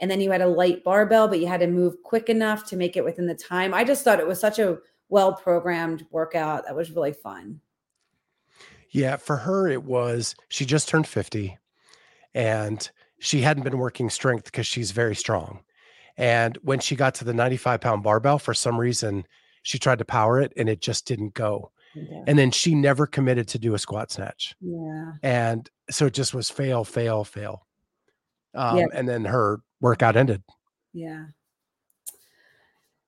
And 0.00 0.10
then 0.10 0.22
you 0.22 0.30
had 0.30 0.40
a 0.40 0.46
light 0.46 0.82
barbell, 0.82 1.28
but 1.28 1.38
you 1.38 1.46
had 1.46 1.60
to 1.60 1.66
move 1.66 2.02
quick 2.02 2.30
enough 2.30 2.64
to 2.68 2.76
make 2.76 2.96
it 2.96 3.04
within 3.04 3.26
the 3.26 3.34
time. 3.34 3.74
I 3.74 3.84
just 3.84 4.04
thought 4.04 4.20
it 4.20 4.26
was 4.26 4.40
such 4.40 4.58
a 4.58 4.78
well 5.10 5.34
programmed 5.34 6.06
workout 6.10 6.64
that 6.64 6.74
was 6.74 6.90
really 6.92 7.12
fun. 7.12 7.60
Yeah, 8.90 9.16
for 9.16 9.36
her, 9.36 9.68
it 9.68 9.84
was 9.84 10.34
she 10.48 10.64
just 10.64 10.88
turned 10.88 11.06
50 11.06 11.58
and 12.32 12.90
she 13.24 13.40
hadn't 13.40 13.62
been 13.62 13.78
working 13.78 14.10
strength 14.10 14.44
because 14.44 14.66
she's 14.66 14.90
very 14.90 15.16
strong. 15.16 15.60
And 16.18 16.58
when 16.62 16.78
she 16.78 16.94
got 16.94 17.14
to 17.16 17.24
the 17.24 17.32
95 17.32 17.80
pound 17.80 18.02
barbell, 18.02 18.38
for 18.38 18.52
some 18.52 18.78
reason, 18.78 19.26
she 19.62 19.78
tried 19.78 19.98
to 19.98 20.04
power 20.04 20.40
it 20.40 20.52
and 20.58 20.68
it 20.68 20.82
just 20.82 21.06
didn't 21.06 21.32
go. 21.32 21.70
And 22.26 22.36
then 22.36 22.50
she 22.50 22.74
never 22.74 23.06
committed 23.06 23.46
to 23.48 23.58
do 23.58 23.74
a 23.74 23.78
squat 23.78 24.10
snatch. 24.10 24.56
Yeah. 24.60 25.12
And 25.22 25.70
so 25.90 26.06
it 26.06 26.12
just 26.12 26.34
was 26.34 26.50
fail, 26.50 26.84
fail, 26.84 27.22
fail. 27.22 27.66
Um, 28.52 28.78
yeah. 28.78 28.86
And 28.92 29.08
then 29.08 29.24
her 29.24 29.60
workout 29.80 30.16
ended. 30.16 30.42
Yeah. 30.92 31.26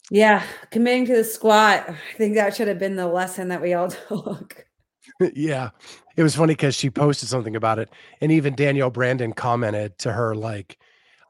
Yeah. 0.09 0.45
Committing 0.71 1.07
to 1.07 1.17
the 1.17 1.25
squat. 1.25 1.89
I 1.89 2.17
think 2.17 2.37
that 2.37 2.55
should 2.55 2.69
have 2.69 2.79
been 2.79 2.95
the 2.95 3.09
lesson 3.09 3.49
that 3.49 3.61
we 3.61 3.75
all 3.75 3.89
took. 4.09 4.66
yeah. 5.35 5.71
It 6.17 6.23
was 6.23 6.35
funny 6.35 6.55
because 6.55 6.75
she 6.75 6.91
posted 6.91 7.29
something 7.29 7.57
about 7.57 7.79
it. 7.79 7.91
And 8.21 8.33
even 8.33 8.55
Danielle 8.55 8.91
Brandon 8.91 9.33
commented 9.33 9.99
to 9.99 10.13
her, 10.13 10.35
like, 10.35 10.79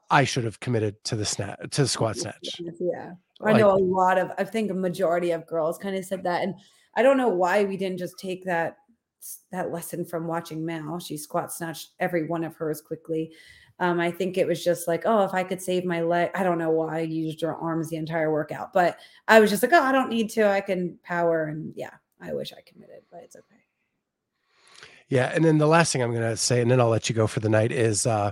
I 0.09 0.23
should 0.23 0.45
have 0.45 0.59
committed 0.59 1.03
to 1.05 1.15
the 1.15 1.25
snatch 1.25 1.59
to 1.71 1.81
the 1.81 1.87
squat 1.87 2.15
snatch. 2.17 2.61
Yeah. 2.79 3.11
I 3.43 3.53
know 3.53 3.71
a 3.71 3.77
lot 3.77 4.17
of 4.17 4.31
I 4.37 4.43
think 4.45 4.71
a 4.71 4.73
majority 4.73 5.31
of 5.31 5.45
girls 5.45 5.77
kind 5.77 5.95
of 5.95 6.05
said 6.05 6.23
that. 6.23 6.43
And 6.43 6.55
I 6.95 7.03
don't 7.03 7.17
know 7.17 7.27
why 7.27 7.65
we 7.65 7.77
didn't 7.77 7.99
just 7.99 8.17
take 8.17 8.45
that 8.45 8.77
that 9.51 9.71
lesson 9.71 10.05
from 10.05 10.27
watching 10.27 10.65
Mal. 10.65 10.99
She 10.99 11.17
squat 11.17 11.51
snatched 11.51 11.89
every 11.99 12.27
one 12.27 12.43
of 12.43 12.55
hers 12.55 12.81
quickly. 12.81 13.33
Um, 13.79 13.99
I 13.99 14.09
think 14.09 14.37
it 14.37 14.47
was 14.47 14.63
just 14.63 14.87
like, 14.87 15.03
oh, 15.05 15.23
if 15.23 15.33
I 15.33 15.43
could 15.43 15.61
save 15.61 15.85
my 15.85 16.01
leg, 16.01 16.31
I 16.33 16.41
don't 16.41 16.57
know 16.57 16.71
why 16.71 16.97
I 16.97 17.01
used 17.01 17.41
your 17.41 17.55
arms 17.55 17.89
the 17.89 17.97
entire 17.97 18.31
workout, 18.31 18.73
but 18.73 18.97
I 19.27 19.39
was 19.39 19.51
just 19.51 19.61
like, 19.61 19.73
oh, 19.73 19.83
I 19.83 19.91
don't 19.91 20.09
need 20.09 20.31
to. 20.31 20.47
I 20.47 20.61
can 20.61 20.97
power, 21.03 21.45
and 21.45 21.73
yeah, 21.75 21.91
I 22.19 22.33
wish 22.33 22.53
I 22.53 22.61
committed, 22.65 23.03
but 23.11 23.21
it's 23.23 23.35
okay. 23.35 23.66
Yeah, 25.09 25.31
and 25.33 25.43
then 25.43 25.57
the 25.57 25.67
last 25.67 25.93
thing 25.93 26.01
I'm 26.01 26.11
going 26.11 26.21
to 26.21 26.37
say, 26.37 26.61
and 26.61 26.69
then 26.69 26.81
I'll 26.81 26.89
let 26.89 27.07
you 27.07 27.15
go 27.15 27.27
for 27.27 27.39
the 27.39 27.49
night 27.49 27.71
is, 27.71 28.05
uh, 28.05 28.31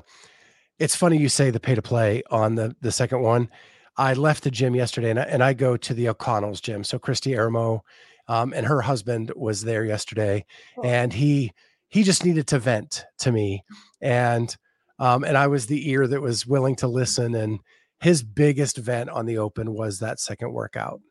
it's 0.77 0.95
funny 0.95 1.17
you 1.17 1.29
say 1.29 1.49
the 1.49 1.59
pay 1.59 1.75
to 1.75 1.81
play 1.81 2.21
on 2.29 2.55
the 2.55 2.75
the 2.81 2.91
second 2.91 3.21
one. 3.21 3.49
I 3.97 4.13
left 4.13 4.43
the 4.43 4.51
gym 4.51 4.75
yesterday, 4.75 5.09
and 5.09 5.19
I, 5.19 5.23
and 5.23 5.43
I 5.43 5.53
go 5.53 5.77
to 5.77 5.93
the 5.93 6.09
O'Connell's 6.09 6.59
gym. 6.59 6.83
So 6.83 6.99
Kristi 6.99 7.35
Eramo 7.35 7.81
um, 8.27 8.53
and 8.53 8.65
her 8.65 8.81
husband 8.81 9.31
was 9.35 9.61
there 9.61 9.85
yesterday, 9.85 10.45
oh. 10.77 10.83
and 10.83 11.13
he 11.13 11.53
he 11.87 12.03
just 12.03 12.25
needed 12.25 12.47
to 12.47 12.59
vent 12.59 13.05
to 13.19 13.31
me, 13.31 13.63
and 14.01 14.55
um, 14.99 15.23
and 15.23 15.37
I 15.37 15.47
was 15.47 15.67
the 15.67 15.89
ear 15.89 16.07
that 16.07 16.21
was 16.21 16.45
willing 16.45 16.75
to 16.77 16.87
listen. 16.87 17.35
And 17.35 17.59
his 18.01 18.23
biggest 18.23 18.77
vent 18.77 19.09
on 19.09 19.25
the 19.25 19.37
open 19.37 19.73
was 19.73 19.99
that 19.99 20.19
second 20.19 20.51
workout. 20.51 21.01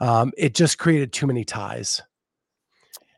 Um, 0.00 0.32
it 0.36 0.54
just 0.54 0.78
created 0.78 1.12
too 1.12 1.26
many 1.26 1.44
ties, 1.44 2.02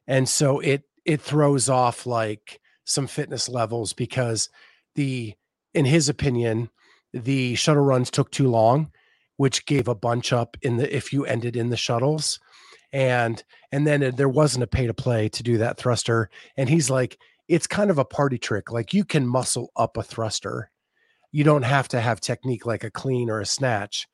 and 0.06 0.28
so 0.28 0.60
it 0.60 0.84
it 1.06 1.20
throws 1.20 1.68
off 1.68 2.06
like 2.06 2.60
some 2.84 3.06
fitness 3.06 3.48
levels 3.48 3.92
because 3.92 4.48
the 4.94 5.34
in 5.74 5.84
his 5.84 6.08
opinion 6.08 6.68
the 7.12 7.54
shuttle 7.54 7.82
runs 7.82 8.10
took 8.10 8.30
too 8.30 8.48
long 8.48 8.90
which 9.36 9.66
gave 9.66 9.88
a 9.88 9.94
bunch 9.94 10.32
up 10.32 10.56
in 10.62 10.76
the 10.76 10.96
if 10.96 11.12
you 11.12 11.24
ended 11.24 11.56
in 11.56 11.70
the 11.70 11.76
shuttles. 11.76 12.38
And 12.92 13.42
and 13.72 13.86
then 13.86 14.14
there 14.16 14.28
wasn't 14.28 14.64
a 14.64 14.68
pay 14.68 14.86
to 14.86 14.94
play 14.94 15.28
to 15.30 15.42
do 15.42 15.58
that 15.58 15.76
thruster. 15.76 16.30
And 16.56 16.68
he's 16.68 16.90
like 16.90 17.18
it's 17.48 17.66
kind 17.66 17.90
of 17.90 17.98
a 17.98 18.04
party 18.04 18.38
trick. 18.38 18.72
Like 18.72 18.92
you 18.92 19.04
can 19.04 19.26
muscle 19.26 19.70
up 19.76 19.96
a 19.96 20.02
thruster. 20.02 20.70
You 21.32 21.44
don't 21.44 21.62
have 21.62 21.88
to 21.88 22.00
have 22.00 22.20
technique 22.20 22.66
like 22.66 22.84
a 22.84 22.90
clean 22.90 23.28
or 23.30 23.40
a 23.40 23.46
snatch. 23.46 24.06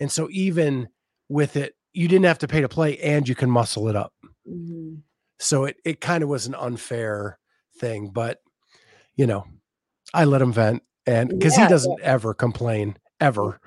And 0.00 0.10
so 0.10 0.28
even 0.30 0.88
with 1.28 1.56
it, 1.56 1.74
you 1.92 2.08
didn't 2.08 2.24
have 2.24 2.38
to 2.40 2.48
pay 2.48 2.60
to 2.60 2.68
play 2.68 2.98
and 2.98 3.28
you 3.28 3.34
can 3.34 3.50
muscle 3.50 3.88
it 3.88 3.96
up. 3.96 4.12
Mhm. 4.48 5.02
So 5.38 5.64
it 5.64 5.76
it 5.84 6.00
kind 6.00 6.22
of 6.22 6.28
was 6.28 6.46
an 6.46 6.54
unfair 6.54 7.38
thing, 7.78 8.08
but 8.08 8.40
you 9.16 9.26
know, 9.26 9.46
I 10.12 10.24
let 10.24 10.42
him 10.42 10.52
vent 10.52 10.82
and 11.06 11.28
because 11.28 11.56
Yeah, 11.56 11.64
he 11.64 11.68
doesn't 11.68 12.00
ever 12.00 12.34
complain 12.34 12.96
ever. 13.20 13.60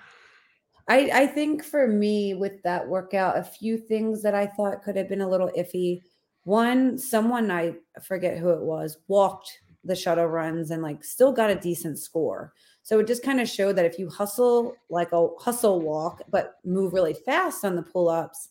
I, 0.89 1.09
I 1.13 1.27
think 1.27 1.63
for 1.63 1.87
me 1.87 2.33
with 2.33 2.63
that 2.63 2.87
workout, 2.87 3.37
a 3.37 3.43
few 3.43 3.77
things 3.77 4.23
that 4.23 4.33
I 4.33 4.47
thought 4.47 4.83
could 4.83 4.95
have 4.95 5.09
been 5.09 5.21
a 5.21 5.29
little 5.29 5.51
iffy. 5.57 6.01
One, 6.45 6.97
someone 6.97 7.51
I 7.51 7.75
forget 8.01 8.37
who 8.37 8.51
it 8.51 8.61
was 8.61 8.97
walked 9.07 9.59
the 9.87 9.95
shuttle 9.95 10.27
runs 10.27 10.69
and 10.69 10.83
like 10.83 11.03
still 11.03 11.31
got 11.31 11.49
a 11.49 11.55
decent 11.55 11.97
score. 11.97 12.53
So 12.83 12.99
it 12.99 13.07
just 13.07 13.23
kind 13.23 13.39
of 13.39 13.49
showed 13.49 13.75
that 13.77 13.85
if 13.85 13.97
you 13.97 14.09
hustle 14.09 14.75
like 14.89 15.11
a 15.11 15.29
hustle 15.39 15.81
walk, 15.81 16.21
but 16.29 16.55
move 16.63 16.93
really 16.93 17.13
fast 17.13 17.65
on 17.65 17.75
the 17.75 17.81
pull 17.81 18.09
ups, 18.09 18.49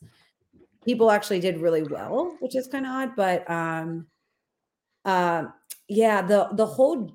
people 0.86 1.10
actually 1.10 1.40
did 1.40 1.60
really 1.60 1.82
well, 1.82 2.36
which 2.40 2.56
is 2.56 2.68
kind 2.68 2.86
of 2.86 2.92
odd. 2.92 3.16
But 3.16 3.50
um, 3.50 4.06
uh, 5.04 5.46
yeah, 5.88 6.22
the 6.22 6.48
the 6.52 6.64
whole 6.64 7.12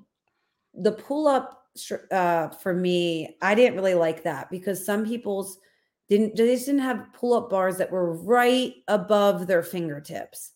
the 0.74 0.92
pull 0.92 1.26
up 1.26 1.66
uh, 2.12 2.50
for 2.50 2.74
me, 2.74 3.36
I 3.40 3.54
didn't 3.54 3.74
really 3.74 3.94
like 3.94 4.22
that 4.24 4.50
because 4.50 4.84
some 4.84 5.04
people's 5.04 5.58
didn't 6.08 6.36
they 6.36 6.54
just 6.54 6.66
didn't 6.66 6.82
have 6.82 7.12
pull 7.14 7.34
up 7.34 7.50
bars 7.50 7.78
that 7.78 7.90
were 7.90 8.12
right 8.12 8.74
above 8.86 9.46
their 9.46 9.62
fingertips. 9.62 10.52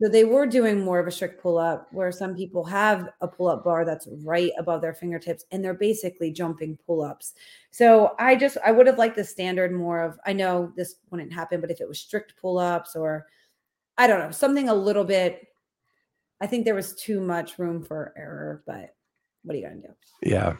So 0.00 0.08
they 0.08 0.24
were 0.24 0.46
doing 0.46 0.84
more 0.84 1.00
of 1.00 1.08
a 1.08 1.10
strict 1.10 1.42
pull 1.42 1.58
up 1.58 1.88
where 1.90 2.12
some 2.12 2.36
people 2.36 2.64
have 2.64 3.08
a 3.20 3.26
pull 3.26 3.48
up 3.48 3.64
bar 3.64 3.84
that's 3.84 4.06
right 4.24 4.52
above 4.56 4.80
their 4.80 4.94
fingertips 4.94 5.44
and 5.50 5.64
they're 5.64 5.74
basically 5.74 6.30
jumping 6.30 6.78
pull 6.86 7.02
ups. 7.02 7.34
So 7.72 8.14
I 8.18 8.36
just 8.36 8.58
I 8.64 8.70
would 8.70 8.86
have 8.86 8.98
liked 8.98 9.16
the 9.16 9.24
standard 9.24 9.72
more 9.72 10.00
of 10.00 10.18
I 10.24 10.32
know 10.34 10.72
this 10.76 10.96
wouldn't 11.10 11.32
happen, 11.32 11.60
but 11.60 11.70
if 11.72 11.80
it 11.80 11.88
was 11.88 11.98
strict 11.98 12.34
pull 12.40 12.58
ups 12.58 12.94
or 12.94 13.26
I 13.96 14.06
don't 14.06 14.20
know, 14.20 14.30
something 14.30 14.68
a 14.68 14.74
little 14.74 15.04
bit 15.04 15.48
I 16.40 16.46
think 16.46 16.64
there 16.64 16.76
was 16.76 16.94
too 16.94 17.20
much 17.20 17.58
room 17.58 17.82
for 17.82 18.14
error, 18.16 18.62
but 18.66 18.94
what 19.42 19.54
are 19.54 19.58
you 19.58 19.66
going 19.66 19.82
to 19.82 19.88
do? 19.88 19.94
Yeah. 20.22 20.54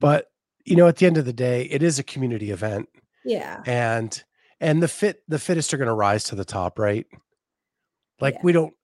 But 0.00 0.26
you 0.66 0.76
know, 0.76 0.86
at 0.86 0.96
the 0.96 1.06
end 1.06 1.16
of 1.16 1.24
the 1.24 1.32
day, 1.32 1.62
it 1.70 1.82
is 1.82 1.98
a 1.98 2.02
community 2.04 2.50
event 2.50 2.90
Yeah. 3.24 3.62
and 3.64 4.22
and 4.60 4.82
the 4.82 4.88
fit 4.88 5.22
the 5.28 5.38
fittest 5.38 5.72
are 5.72 5.78
going 5.78 5.88
to 5.88 5.94
rise 5.94 6.24
to 6.24 6.34
the 6.34 6.44
top, 6.44 6.78
right? 6.78 7.06
Like 8.20 8.34
Yeah. 8.34 8.40
we 8.44 8.52
don't, 8.52 8.74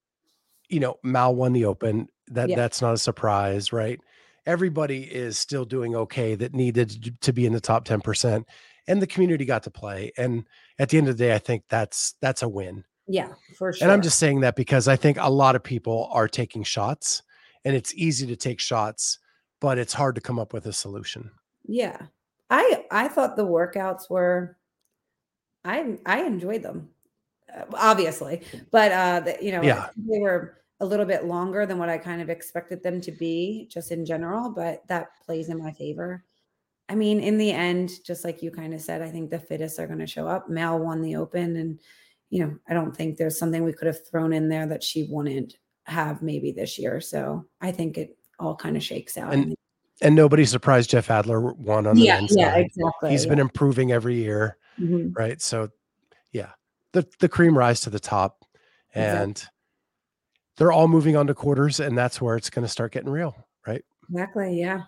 you 0.68 0.80
know, 0.80 0.98
Mal 1.02 1.34
won 1.34 1.52
the 1.52 1.64
open. 1.66 2.08
That 2.28 2.48
Yeah. 2.48 2.56
that's 2.56 2.80
not 2.80 2.94
a 2.94 2.98
surprise, 2.98 3.72
right? 3.72 4.00
Everybody 4.46 5.02
is 5.04 5.38
still 5.38 5.64
doing 5.64 5.94
okay 5.96 6.34
that 6.34 6.54
needed 6.54 7.20
to- 7.22 7.32
be 7.32 7.46
in 7.46 7.52
the 7.52 7.60
top 7.60 7.84
10% 7.84 8.46
and 8.86 9.00
the 9.00 9.06
community 9.06 9.44
got 9.44 9.62
to 9.64 9.70
play. 9.70 10.12
And 10.18 10.44
at 10.78 10.88
the 10.90 10.98
end 10.98 11.08
of 11.08 11.16
the 11.16 11.24
day, 11.24 11.34
I 11.34 11.38
think 11.38 11.64
that's 11.68 12.14
that's 12.20 12.42
a 12.42 12.48
win. 12.48 12.84
Yeah, 13.06 13.34
for 13.58 13.72
sure. 13.72 13.84
And 13.84 13.92
I'm 13.92 14.02
just 14.02 14.18
saying 14.18 14.40
that 14.40 14.56
because 14.56 14.88
I 14.88 14.96
think 14.96 15.18
a 15.20 15.30
lot 15.30 15.56
of 15.56 15.62
people 15.62 16.08
are 16.12 16.28
taking 16.28 16.62
shots 16.62 17.22
and 17.64 17.74
it's 17.76 17.94
easy 17.94 18.26
to 18.26 18.36
take 18.36 18.60
shots, 18.60 19.18
but 19.60 19.78
it's 19.78 19.92
hard 19.94 20.14
to 20.14 20.20
come 20.20 20.38
up 20.38 20.52
with 20.52 20.66
a 20.66 20.72
solution. 20.72 21.30
yeah. 21.66 22.06
I 22.50 22.84
I 22.90 23.08
thought 23.08 23.36
the 23.36 23.46
workouts 23.46 24.08
were 24.10 24.58
I 25.64 25.98
I 26.04 26.22
enjoyed 26.24 26.62
them. 26.62 26.90
Obviously, 27.74 28.42
but 28.70 28.92
uh 28.92 29.20
the, 29.20 29.36
you 29.40 29.52
know, 29.52 29.62
Yeah. 29.62 29.88
they 29.96 30.18
were 30.18 30.58
a 30.80 30.86
little 30.86 31.06
bit 31.06 31.24
longer 31.24 31.66
than 31.66 31.78
what 31.78 31.88
I 31.88 31.98
kind 31.98 32.20
of 32.20 32.28
expected 32.28 32.82
them 32.82 33.00
to 33.02 33.12
be 33.12 33.68
just 33.70 33.92
in 33.92 34.04
general, 34.04 34.50
but 34.50 34.86
that 34.88 35.08
plays 35.24 35.48
in 35.48 35.58
my 35.58 35.72
favor. 35.72 36.24
I 36.88 36.94
mean, 36.94 37.20
in 37.20 37.38
the 37.38 37.50
end, 37.52 37.90
just 38.04 38.24
like 38.24 38.42
you 38.42 38.50
kind 38.50 38.74
of 38.74 38.80
said, 38.80 39.00
I 39.00 39.10
think 39.10 39.30
the 39.30 39.38
fittest 39.38 39.78
are 39.78 39.86
going 39.86 40.00
to 40.00 40.06
show 40.06 40.26
up. 40.28 40.50
Mal 40.50 40.78
won 40.78 41.00
the 41.00 41.16
open 41.16 41.56
and 41.56 41.80
you 42.30 42.44
know, 42.44 42.56
I 42.68 42.74
don't 42.74 42.94
think 42.96 43.16
there's 43.16 43.38
something 43.38 43.62
we 43.62 43.72
could 43.72 43.86
have 43.86 44.04
thrown 44.08 44.32
in 44.32 44.48
there 44.48 44.66
that 44.66 44.82
she 44.82 45.06
wouldn't 45.08 45.56
have 45.84 46.20
maybe 46.22 46.50
this 46.50 46.78
year. 46.78 47.00
So 47.00 47.46
I 47.60 47.70
think 47.70 47.96
it 47.96 48.16
all 48.40 48.56
kind 48.56 48.76
of 48.76 48.82
shakes 48.82 49.16
out. 49.16 49.32
And 49.32 49.54
and 50.00 50.16
nobody's 50.16 50.50
surprised 50.50 50.90
Jeff 50.90 51.08
Adler 51.10 51.40
won 51.40 51.86
on 51.86 51.94
the 51.94 52.02
yeah, 52.02 52.16
men's 52.18 52.34
yeah, 52.36 52.52
side. 52.54 52.66
exactly. 52.66 53.10
He's 53.12 53.24
yeah. 53.24 53.28
been 53.30 53.38
improving 53.38 53.92
every 53.92 54.16
year, 54.16 54.56
Mhm. 54.80 55.16
right? 55.16 55.40
So 55.40 55.68
yeah, 56.32 56.50
the 56.94 57.06
the 57.20 57.28
cream 57.28 57.56
rise 57.56 57.80
to 57.82 57.90
the 57.90 58.00
top 58.00 58.44
Exactly. 58.94 59.22
and 59.22 59.44
they're 60.56 60.72
all 60.72 60.88
moving 60.88 61.16
on 61.16 61.26
to 61.26 61.34
quarters 61.34 61.80
and 61.80 61.98
that's 61.98 62.20
where 62.22 62.36
it's 62.36 62.48
going 62.48 62.64
to 62.64 62.68
start 62.70 62.92
getting 62.92 63.10
real, 63.10 63.36
right? 63.66 63.84
Exactly. 64.08 64.58
Yeah. 64.58 64.82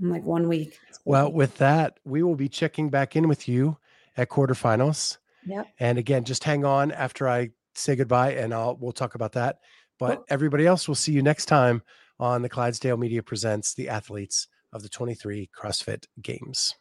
In 0.00 0.10
like 0.10 0.24
one 0.24 0.48
week. 0.48 0.78
Well, 1.04 1.30
with 1.30 1.58
that, 1.58 1.98
we 2.04 2.22
will 2.22 2.34
be 2.34 2.48
checking 2.48 2.88
back 2.90 3.14
in 3.14 3.28
with 3.28 3.46
you 3.46 3.76
at 4.16 4.28
quarterfinals. 4.30 5.18
Yep. 5.46 5.66
And 5.78 5.98
again, 5.98 6.24
just 6.24 6.42
hang 6.44 6.64
on 6.64 6.90
after 6.92 7.28
I 7.28 7.50
say 7.74 7.94
goodbye 7.96 8.32
and 8.32 8.52
I'll 8.54 8.76
we'll 8.80 8.92
talk 8.92 9.14
about 9.14 9.32
that. 9.32 9.58
But 9.98 10.16
Cool. 10.16 10.24
everybody 10.30 10.66
else, 10.66 10.88
we'll 10.88 10.94
see 10.94 11.12
you 11.12 11.22
next 11.22 11.46
time 11.46 11.82
on 12.18 12.42
the 12.42 12.48
Clydesdale 12.48 12.96
Media 12.96 13.22
Presents 13.22 13.74
the 13.74 13.88
athletes 13.90 14.48
of 14.72 14.82
the 14.82 14.88
23 14.88 15.50
CrossFit 15.54 16.06
Games. 16.22 16.74